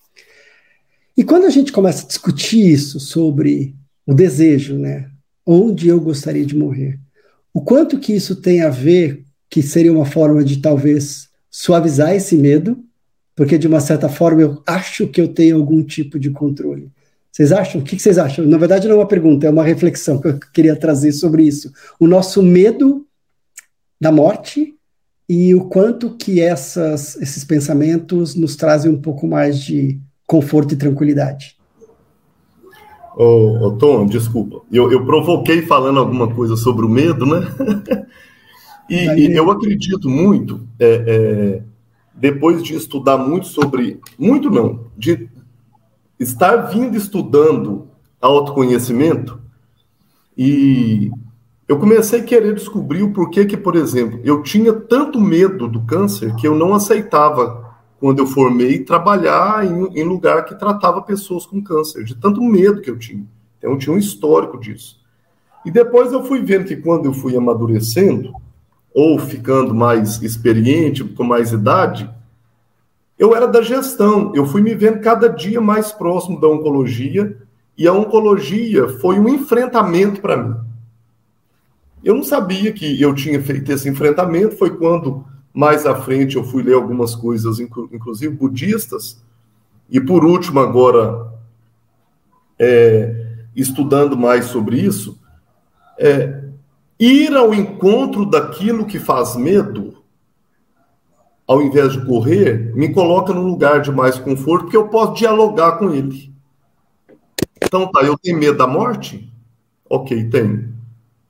[1.16, 3.76] E quando a gente começa a discutir isso sobre
[4.06, 5.10] o desejo, né?
[5.46, 7.00] Onde eu gostaria de morrer?
[7.54, 12.38] O quanto que isso tem a ver, que seria uma forma de talvez suavizar esse
[12.38, 12.84] medo,
[13.36, 16.92] porque de uma certa forma eu acho que eu tenho algum tipo de controle.
[17.32, 17.82] Vocês acham?
[17.82, 18.46] O que vocês acham?
[18.46, 21.72] Na verdade, não é uma pergunta, é uma reflexão que eu queria trazer sobre isso.
[22.00, 23.06] O nosso medo
[24.00, 24.77] da morte
[25.28, 30.78] e o quanto que essas, esses pensamentos nos trazem um pouco mais de conforto e
[30.78, 31.58] tranquilidade.
[33.16, 37.48] Ô Tom, desculpa, eu, eu provoquei falando alguma coisa sobre o medo, né?
[38.90, 41.64] E, e eu acredito muito, é, é,
[42.14, 44.00] depois de estudar muito sobre.
[44.18, 45.30] Muito não, de
[46.18, 47.90] estar vindo estudando
[48.22, 49.42] autoconhecimento,
[50.38, 51.12] e
[51.68, 55.82] eu comecei a querer descobrir o porquê que, por exemplo, eu tinha tanto medo do
[55.82, 61.46] câncer que eu não aceitava, quando eu formei, trabalhar em, em lugar que tratava pessoas
[61.46, 63.26] com câncer, de tanto medo que eu tinha.
[63.58, 64.98] Então, eu tinha um histórico disso.
[65.66, 68.32] E depois eu fui vendo que quando eu fui amadurecendo,
[68.94, 72.10] ou ficando mais experiente, com mais idade,
[73.20, 74.32] eu era da gestão.
[74.34, 77.38] Eu fui me vendo cada dia mais próximo da oncologia
[77.78, 80.67] e a oncologia foi um enfrentamento para mim.
[82.04, 86.44] Eu não sabia que eu tinha feito esse enfrentamento, foi quando mais à frente eu
[86.44, 89.24] fui ler algumas coisas, inclusive budistas,
[89.90, 91.34] e por último agora
[92.60, 95.20] é, estudando mais sobre isso,
[95.98, 96.44] é,
[97.00, 99.98] ir ao encontro daquilo que faz medo,
[101.48, 105.78] ao invés de correr, me coloca num lugar de mais conforto, porque eu posso dialogar
[105.80, 106.32] com ele.
[107.64, 109.32] Então tá, eu tenho medo da morte?
[109.90, 110.77] Ok, tenho.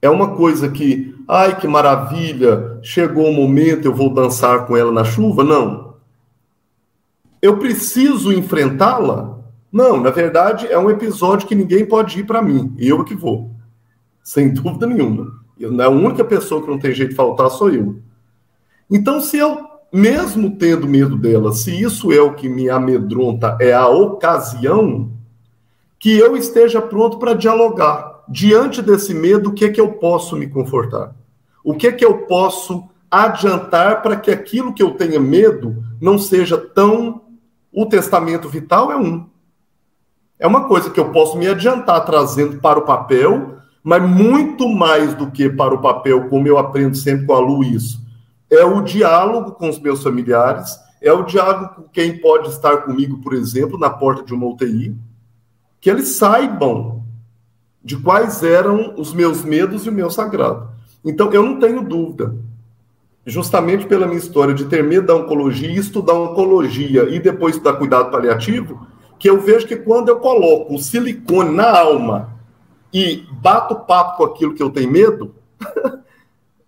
[0.02, 4.92] É uma coisa que, ai que maravilha, chegou o momento, eu vou dançar com ela
[4.92, 5.44] na chuva?
[5.44, 5.96] Não.
[7.42, 9.38] Eu preciso enfrentá-la?
[9.72, 13.16] Não, na verdade é um episódio que ninguém pode ir para mim, eu é que
[13.16, 13.52] vou.
[14.24, 15.32] Sem dúvida nenhuma.
[15.60, 18.00] Eu, a única pessoa que não tem jeito de faltar sou eu.
[18.90, 23.74] Então, se eu, mesmo tendo medo dela, se isso é o que me amedronta, é
[23.74, 25.12] a ocasião,
[26.00, 28.17] que eu esteja pronto para dialogar.
[28.30, 31.16] Diante desse medo, o que é que eu posso me confortar?
[31.64, 36.18] O que é que eu posso adiantar para que aquilo que eu tenha medo não
[36.18, 37.22] seja tão.
[37.72, 39.28] O testamento vital é um.
[40.40, 45.14] É uma coisa que eu posso me adiantar trazendo para o papel, mas muito mais
[45.14, 48.00] do que para o papel, como eu aprendo sempre com a Lu isso,
[48.50, 53.20] é o diálogo com os meus familiares, é o diálogo com quem pode estar comigo,
[53.22, 54.96] por exemplo, na porta de uma UTI,
[55.80, 57.04] que eles saibam
[57.88, 60.68] de quais eram os meus medos e o meu sagrado.
[61.06, 62.36] Então, eu não tenho dúvida,
[63.26, 67.78] justamente pela minha história de ter medo da oncologia e estudar oncologia e depois estudar
[67.78, 68.86] cuidado paliativo,
[69.18, 72.30] que eu vejo que quando eu coloco o silicone na alma
[72.94, 75.34] e bato papo com aquilo que eu tenho medo,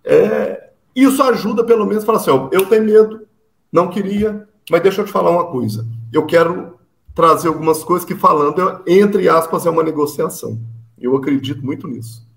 [0.06, 3.28] é, isso ajuda pelo menos a falar assim: ó, eu tenho medo,
[3.70, 5.86] não queria, mas deixa eu te falar uma coisa.
[6.14, 6.80] Eu quero
[7.14, 10.58] trazer algumas coisas que, falando, entre aspas, é uma negociação.
[11.02, 12.28] Eu acredito muito nisso.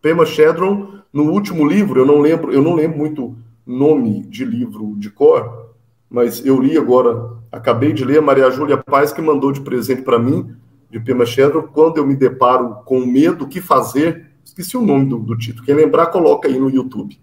[0.00, 3.36] Pema Chedron, no último livro, eu não lembro, eu não lembro muito
[3.66, 5.70] nome de livro de cor,
[6.08, 10.02] mas eu li agora, acabei de ler a Maria Júlia Paz que mandou de presente
[10.02, 10.54] para mim,
[10.90, 14.26] de Pema Chedron, quando eu me deparo com medo, o que fazer?
[14.44, 15.64] Esqueci o nome do, do título.
[15.64, 17.18] Quem lembrar, coloca aí no YouTube.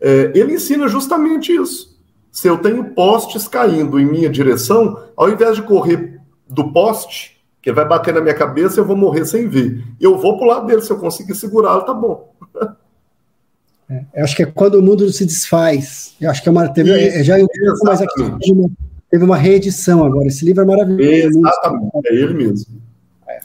[0.00, 1.98] É, ele ensina justamente isso.
[2.30, 7.37] Se eu tenho postes caindo em minha direção, ao invés de correr do poste,
[7.72, 9.84] vai bater na minha cabeça e eu vou morrer sem ver.
[10.00, 12.32] Eu vou pro lado dele, se eu conseguir segurá-lo, tá bom.
[13.90, 16.14] É, eu acho que é quando o mundo se desfaz.
[16.20, 16.68] Eu acho que é uma.
[16.68, 17.36] Teve, Isso, já
[17.84, 18.22] mas aqui
[19.10, 20.28] teve uma reedição agora.
[20.28, 21.38] Esse livro é maravilhoso.
[21.38, 22.82] Exatamente, é ele mesmo.
[23.26, 23.40] É.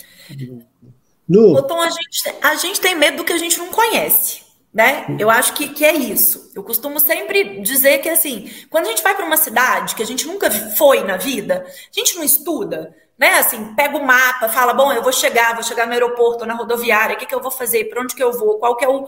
[1.27, 1.61] No...
[1.63, 4.43] Tom, a gente, a gente tem medo do que a gente não conhece
[4.73, 5.05] né?
[5.19, 6.51] Eu acho que, que é isso.
[6.55, 10.05] Eu costumo sempre dizer que, assim, quando a gente vai para uma cidade que a
[10.05, 13.35] gente nunca foi na vida, a gente não estuda, né?
[13.35, 17.15] Assim, pega o mapa, fala, bom, eu vou chegar, vou chegar no aeroporto, na rodoviária,
[17.15, 19.07] o que, que eu vou fazer, para onde que eu vou, qual que é o...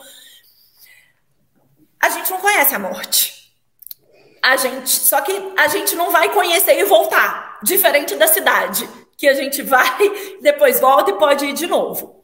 [2.00, 3.54] A gente não conhece a morte.
[4.42, 8.88] A gente, só que a gente não vai conhecer e voltar, diferente da cidade,
[9.18, 9.98] que a gente vai,
[10.42, 12.24] depois volta e pode ir de novo.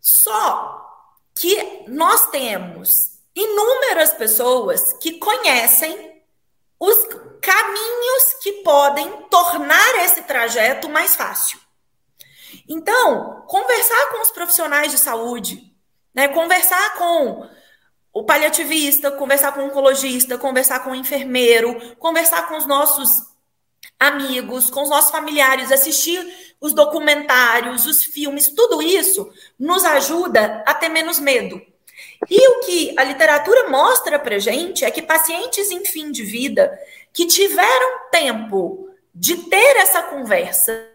[0.00, 0.84] Só
[1.34, 6.15] que nós temos inúmeras pessoas que conhecem
[6.78, 6.96] os
[7.40, 11.58] caminhos que podem tornar esse trajeto mais fácil.
[12.68, 15.72] Então, conversar com os profissionais de saúde,
[16.14, 17.48] né, conversar com
[18.12, 23.26] o paliativista, conversar com o oncologista, conversar com o enfermeiro, conversar com os nossos
[23.98, 26.26] amigos, com os nossos familiares, assistir
[26.60, 31.60] os documentários, os filmes, tudo isso nos ajuda a ter menos medo.
[32.28, 36.78] E o que a literatura mostra para gente é que pacientes em fim de vida
[37.12, 40.92] que tiveram tempo de ter essa conversa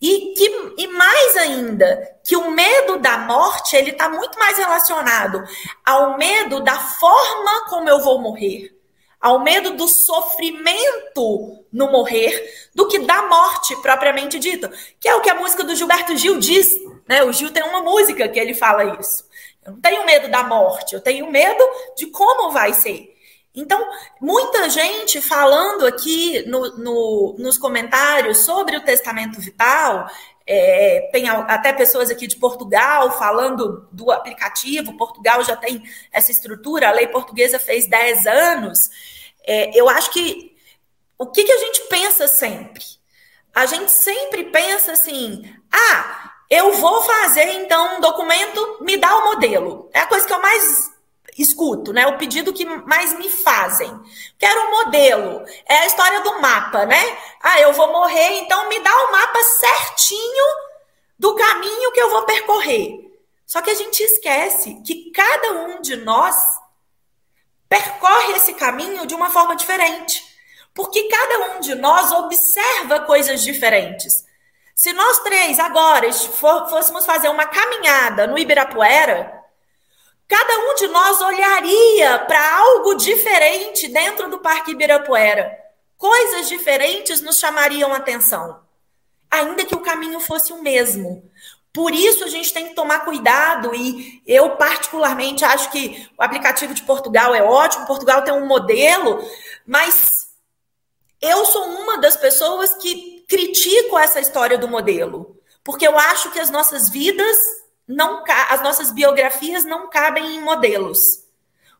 [0.00, 5.44] e que e mais ainda que o medo da morte ele está muito mais relacionado
[5.84, 8.74] ao medo da forma como eu vou morrer
[9.22, 15.20] ao medo do sofrimento no morrer, do que da morte propriamente dita, que é o
[15.20, 16.68] que a música do Gilberto Gil diz.
[17.12, 17.22] Né?
[17.22, 19.28] O Gil tem uma música que ele fala isso.
[19.62, 21.62] Eu não tenho medo da morte, eu tenho medo
[21.94, 23.14] de como vai ser.
[23.54, 23.86] Então,
[24.18, 30.08] muita gente falando aqui no, no, nos comentários sobre o testamento vital,
[30.46, 34.96] é, tem até pessoas aqui de Portugal falando do aplicativo.
[34.96, 38.78] Portugal já tem essa estrutura, a lei portuguesa fez 10 anos.
[39.46, 40.56] É, eu acho que
[41.18, 42.82] o que, que a gente pensa sempre?
[43.54, 46.21] A gente sempre pensa assim: ah,
[46.52, 49.88] eu vou fazer então um documento, me dá o modelo.
[49.90, 50.92] É a coisa que eu mais
[51.38, 52.06] escuto, né?
[52.08, 53.90] O pedido que mais me fazem.
[54.38, 55.46] Quero um modelo.
[55.66, 57.02] É a história do mapa, né?
[57.42, 60.44] Ah, eu vou morrer, então me dá o mapa certinho
[61.18, 63.00] do caminho que eu vou percorrer.
[63.46, 66.36] Só que a gente esquece que cada um de nós
[67.66, 70.22] percorre esse caminho de uma forma diferente.
[70.74, 74.30] Porque cada um de nós observa coisas diferentes.
[74.74, 79.42] Se nós três agora fôssemos fazer uma caminhada no Ibirapuera,
[80.26, 85.58] cada um de nós olharia para algo diferente dentro do Parque Ibirapuera.
[85.98, 88.60] Coisas diferentes nos chamariam atenção,
[89.30, 91.30] ainda que o caminho fosse o mesmo.
[91.72, 96.74] Por isso a gente tem que tomar cuidado e eu particularmente acho que o aplicativo
[96.74, 99.24] de Portugal é ótimo, Portugal tem um modelo,
[99.66, 100.28] mas
[101.20, 106.38] eu sou uma das pessoas que critico essa história do modelo, porque eu acho que
[106.38, 107.38] as nossas vidas
[107.88, 110.98] não as nossas biografias não cabem em modelos.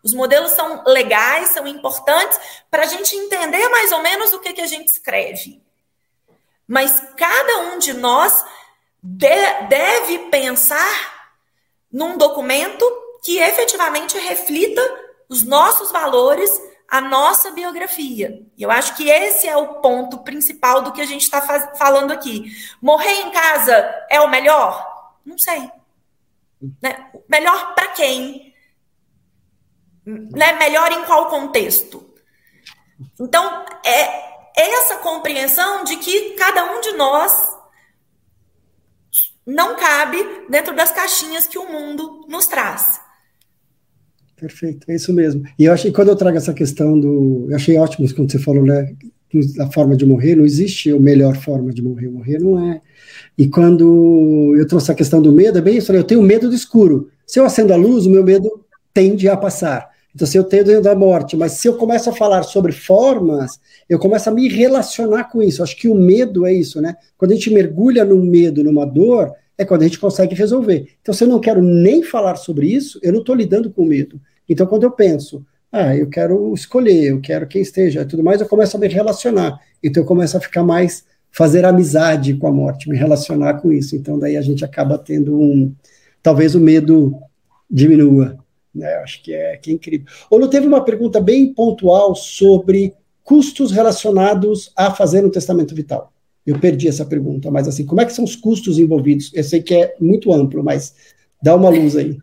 [0.03, 2.41] Os modelos são legais, são importantes
[2.71, 5.63] para a gente entender mais ou menos o que, que a gente escreve.
[6.67, 8.45] Mas cada um de nós
[9.03, 11.35] de, deve pensar
[11.93, 12.85] num documento
[13.23, 14.83] que efetivamente reflita
[15.29, 16.51] os nossos valores,
[16.93, 18.47] a nossa biografia.
[18.55, 21.41] E eu acho que esse é o ponto principal do que a gente está
[21.75, 22.55] falando aqui.
[22.83, 23.73] Morrer em casa
[24.11, 25.17] é o melhor?
[25.25, 25.71] Não sei.
[26.83, 27.11] Né?
[27.27, 28.55] Melhor para quem?
[30.05, 30.53] Né?
[30.53, 32.15] Melhor em qual contexto?
[33.19, 37.57] Então, é essa compreensão de que cada um de nós
[39.47, 43.02] não cabe dentro das caixinhas que o mundo nos traz.
[44.43, 45.45] Perfeito, é isso mesmo.
[45.57, 47.47] E eu achei, quando eu trago essa questão do.
[47.49, 48.93] Eu achei ótimo quando você falou, né?
[49.61, 52.09] A forma de morrer, não existe a melhor forma de morrer.
[52.09, 52.81] Morrer não é.
[53.39, 55.93] E quando eu trouxe a questão do medo, é bem isso.
[55.93, 57.09] Eu tenho medo do escuro.
[57.25, 59.89] Se eu acendo a luz, o meu medo tende a passar.
[60.13, 63.61] Então, se eu tenho medo da morte, mas se eu começo a falar sobre formas,
[63.89, 65.63] eu começo a me relacionar com isso.
[65.63, 66.97] Acho que o medo é isso, né?
[67.17, 70.89] Quando a gente mergulha no medo, numa dor, é quando a gente consegue resolver.
[71.01, 74.21] Então, se eu não quero nem falar sobre isso, eu não estou lidando com medo.
[74.49, 78.49] Então, quando eu penso, ah, eu quero escolher, eu quero quem esteja, tudo mais, eu
[78.49, 79.59] começo a me relacionar.
[79.83, 83.97] Então, eu começo a ficar mais, fazer amizade com a morte, me relacionar com isso.
[83.97, 85.75] Então, daí a gente acaba tendo um,
[86.23, 87.19] talvez o medo
[87.71, 88.39] diminua.
[88.75, 88.95] Né?
[88.97, 90.07] Acho que é, que é incrível.
[90.31, 96.13] Ou teve uma pergunta bem pontual sobre custos relacionados a fazer um testamento vital.
[96.45, 99.31] Eu perdi essa pergunta, mas assim, como é que são os custos envolvidos?
[99.33, 100.95] Eu sei que é muito amplo, mas
[101.41, 102.19] dá uma luz aí.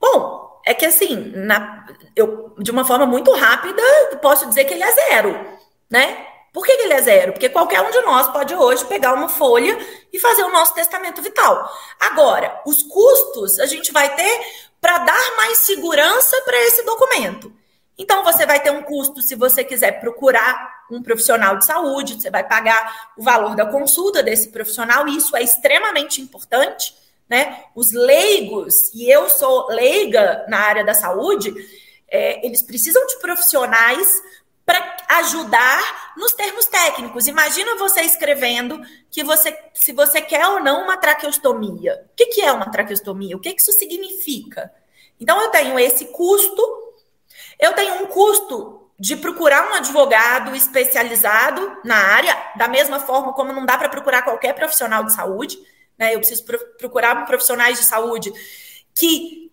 [0.00, 0.33] Bom,
[0.64, 1.86] é que assim, na,
[2.16, 3.82] eu, de uma forma muito rápida,
[4.22, 5.58] posso dizer que ele é zero,
[5.90, 6.26] né?
[6.52, 7.32] Por que, que, ele é zero?
[7.32, 9.76] Porque qualquer um de nós pode hoje pegar uma folha
[10.12, 11.68] e fazer o nosso testamento vital.
[11.98, 14.40] Agora, os custos a gente vai ter
[14.80, 17.52] para dar mais segurança para esse documento.
[17.98, 22.30] Então, você vai ter um custo se você quiser procurar um profissional de saúde, você
[22.30, 26.94] vai pagar o valor da consulta desse profissional, e isso é extremamente importante.
[27.28, 27.64] Né?
[27.74, 31.54] Os leigos, e eu sou leiga na área da saúde,
[32.08, 34.22] é, eles precisam de profissionais
[34.66, 37.26] para ajudar nos termos técnicos.
[37.26, 42.06] Imagina você escrevendo que você, se você quer ou não uma traqueostomia.
[42.12, 43.36] O que, que é uma traqueostomia?
[43.36, 44.72] O que, que isso significa?
[45.20, 46.84] Então, eu tenho esse custo
[47.58, 53.52] eu tenho um custo de procurar um advogado especializado na área, da mesma forma como
[53.52, 55.58] não dá para procurar qualquer profissional de saúde,
[55.98, 56.14] né?
[56.14, 56.44] Eu preciso
[56.78, 58.32] procurar profissionais de saúde
[58.94, 59.50] que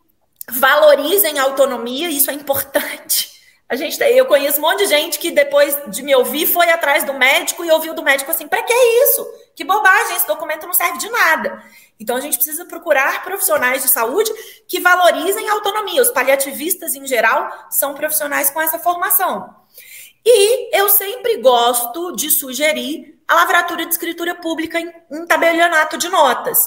[0.49, 3.31] valorizem a autonomia, isso é importante.
[3.71, 7.05] A gente, eu conheço um monte de gente que depois de me ouvir foi atrás
[7.05, 9.25] do médico e ouviu do médico assim: para que isso?
[9.55, 11.63] Que bobagem, esse documento não serve de nada.
[11.97, 14.29] Então, a gente precisa procurar profissionais de saúde
[14.67, 16.01] que valorizem a autonomia.
[16.01, 19.55] Os paliativistas, em geral, são profissionais com essa formação.
[20.25, 26.09] E eu sempre gosto de sugerir a lavratura de escritura pública em, em tabelionato de
[26.09, 26.57] notas.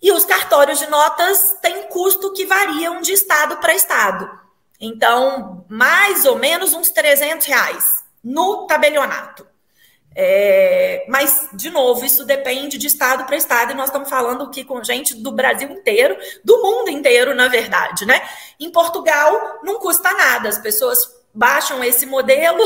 [0.00, 4.30] E os cartórios de notas têm custo que variam de estado para estado.
[4.80, 9.44] Então, mais ou menos uns 300 reais no tabelionato.
[10.14, 14.62] É, mas, de novo, isso depende de estado para estado, e nós estamos falando aqui
[14.62, 18.22] com gente do Brasil inteiro, do mundo inteiro, na verdade, né?
[18.60, 20.98] Em Portugal, não custa nada, as pessoas
[21.34, 22.62] baixam esse modelo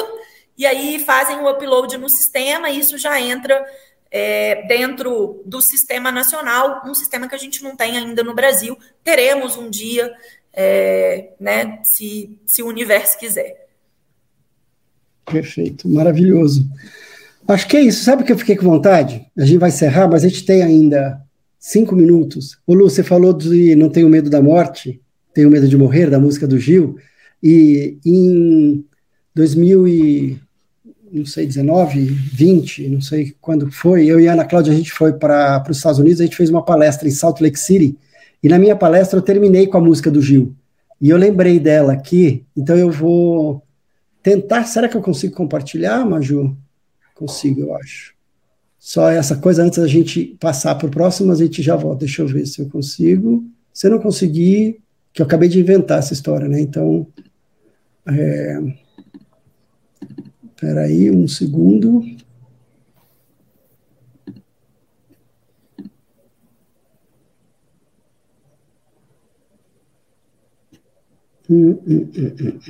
[0.57, 3.65] e aí fazem o upload no sistema, e isso já entra
[4.11, 8.79] é, dentro do sistema nacional, um sistema que a gente não tem ainda no Brasil.
[9.05, 10.11] Teremos um dia,
[10.53, 13.67] é, né, se, se o universo quiser.
[15.25, 16.67] Perfeito, maravilhoso.
[17.49, 18.05] Acho que é isso.
[18.05, 19.27] Sabe o que eu fiquei com vontade?
[19.37, 21.21] A gente vai encerrar, mas a gente tem ainda
[21.59, 22.59] cinco minutos.
[22.67, 25.01] O Lu, você falou de Não Tenho Medo da Morte,
[25.35, 26.97] Tenho Medo de Morrer, da música do Gil.
[27.43, 28.85] E em
[29.35, 30.41] 2000 e,
[31.17, 34.93] não sei, 19, 20, não sei quando foi, eu e a Ana Cláudia, a gente
[34.93, 37.97] foi para os Estados Unidos, a gente fez uma palestra em Salt Lake City,
[38.43, 40.55] e na minha palestra eu terminei com a música do Gil.
[41.01, 43.63] E eu lembrei dela aqui, então eu vou
[44.23, 44.65] tentar.
[44.65, 46.57] Será que eu consigo compartilhar, Maju?
[47.15, 48.15] Consigo, eu acho.
[48.79, 52.01] Só essa coisa antes da gente passar para o próximo, a gente já volta.
[52.01, 53.45] Deixa eu ver se eu consigo.
[53.73, 54.81] Se eu não conseguir,
[55.13, 56.61] que eu acabei de inventar essa história, né?
[56.61, 57.07] Então.
[58.07, 58.86] É...
[60.61, 62.03] Peraí, um segundo.
[71.49, 72.61] Hum, hum, hum,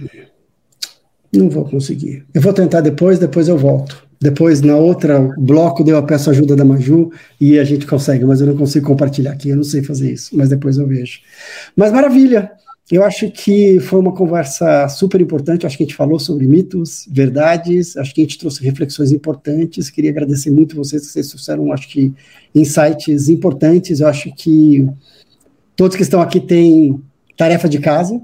[1.32, 2.24] não vou conseguir.
[2.32, 4.06] Eu vou tentar depois, depois eu volto.
[4.20, 7.10] Depois, na outra bloco, eu peço ajuda da Maju
[7.40, 10.34] e a gente consegue, mas eu não consigo compartilhar aqui, eu não sei fazer isso,
[10.36, 11.20] mas depois eu vejo.
[11.76, 12.50] Mas maravilha!
[12.90, 15.66] Eu acho que foi uma conversa super importante.
[15.66, 17.96] Acho que a gente falou sobre mitos, verdades.
[17.96, 19.90] Acho que a gente trouxe reflexões importantes.
[19.90, 22.14] Queria agradecer muito vocês, vocês trouxeram, acho que,
[22.54, 23.98] insights importantes.
[23.98, 24.88] Eu acho que
[25.74, 27.02] todos que estão aqui têm
[27.36, 28.22] tarefa de casa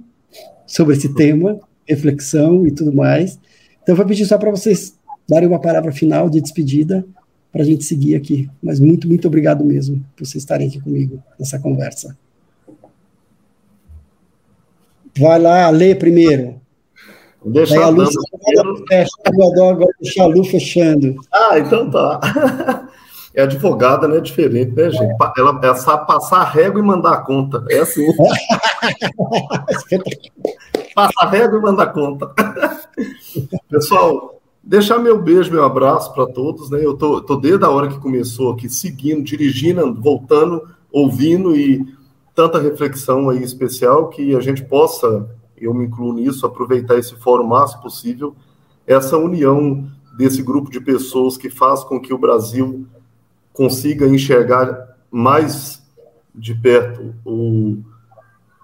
[0.64, 3.40] sobre esse tema, reflexão e tudo mais.
[3.82, 4.94] Então, eu vou pedir só para vocês
[5.28, 7.04] darem uma palavra final de despedida
[7.50, 8.48] para a gente seguir aqui.
[8.62, 12.16] Mas muito, muito obrigado mesmo por vocês estarem aqui comigo nessa conversa.
[15.18, 16.60] Vai lá, lê primeiro.
[17.44, 18.14] Deixa a, a luz
[18.88, 19.10] fecha,
[20.00, 21.16] deixar a luz fechando.
[21.32, 22.20] Ah, então tá.
[23.34, 24.20] É advogada, né?
[24.20, 25.16] Diferente, né, gente?
[25.38, 27.64] Ela, ela sabe passar a régua e mandar a conta.
[27.70, 28.06] É assim.
[30.94, 32.30] Passa a régua e manda a conta.
[33.70, 36.84] Pessoal, deixar meu beijo, meu abraço para todos, né?
[36.84, 41.86] Eu tô, tô desde a hora que começou aqui, seguindo, dirigindo, voltando, ouvindo e
[42.34, 47.44] tanta reflexão aí especial que a gente possa, eu me incluo nisso, aproveitar esse fórum
[47.44, 48.34] o máximo possível,
[48.86, 49.86] essa união
[50.16, 52.86] desse grupo de pessoas que faz com que o Brasil
[53.52, 55.82] consiga enxergar mais
[56.34, 57.78] de perto o,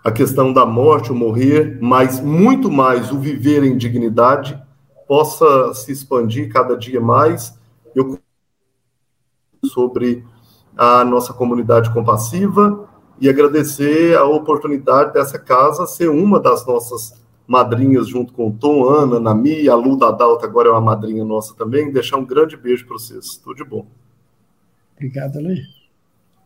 [0.02, 4.60] a questão da morte, o morrer, mas muito mais o viver em dignidade,
[5.06, 7.58] possa se expandir cada dia mais.
[7.94, 8.18] Eu
[9.66, 10.24] sobre
[10.76, 12.87] a nossa comunidade compassiva
[13.20, 17.14] e agradecer a oportunidade dessa casa ser uma das nossas
[17.46, 21.24] madrinhas junto com o Tom, Ana, Nami, a Lu da Dalta agora é uma madrinha
[21.24, 21.90] nossa também.
[21.90, 23.36] Deixar um grande beijo para vocês.
[23.42, 23.86] Tudo de bom.
[24.94, 25.62] Obrigado, Lê.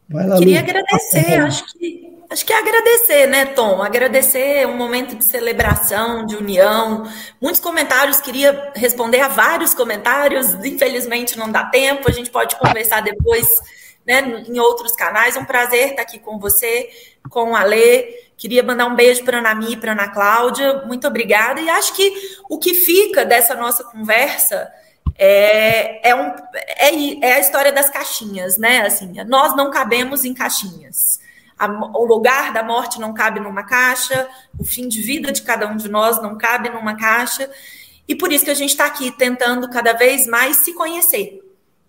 [0.08, 0.68] Vai lá, Queria Lu.
[0.68, 3.82] agradecer, acho que Acho que é agradecer, né, Tom?
[3.82, 7.06] Agradecer um momento de celebração, de união.
[7.38, 13.02] Muitos comentários, queria responder a vários comentários, infelizmente não dá tempo, a gente pode conversar
[13.02, 13.60] depois
[14.06, 15.36] né, em outros canais.
[15.36, 16.90] É um prazer estar aqui com você,
[17.30, 18.22] com a Lê.
[18.36, 20.82] Queria mandar um beijo para a Ana Mi, para a Ana Cláudia.
[20.86, 21.60] Muito obrigada.
[21.60, 22.12] E acho que
[22.48, 24.70] o que fica dessa nossa conversa
[25.16, 28.82] é, é, um, é, é a história das caixinhas, né?
[28.86, 31.20] Assim, nós não cabemos em caixinhas.
[31.58, 31.66] A,
[31.96, 35.76] o lugar da morte não cabe numa caixa, o fim de vida de cada um
[35.76, 37.48] de nós não cabe numa caixa.
[38.08, 41.40] E por isso que a gente está aqui tentando cada vez mais se conhecer.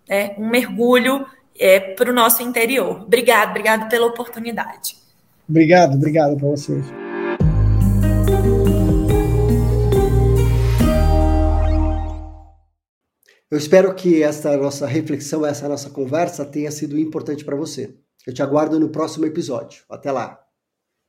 [0.08, 0.34] Né?
[0.38, 1.26] Um mergulho
[1.58, 3.02] é, para o nosso interior.
[3.02, 4.96] Obrigado, obrigado pela oportunidade.
[5.48, 6.84] Obrigado, obrigado para vocês.
[13.50, 17.94] Eu espero que esta nossa reflexão, essa nossa conversa tenha sido importante para você.
[18.26, 19.84] Eu te aguardo no próximo episódio.
[19.88, 20.43] Até lá!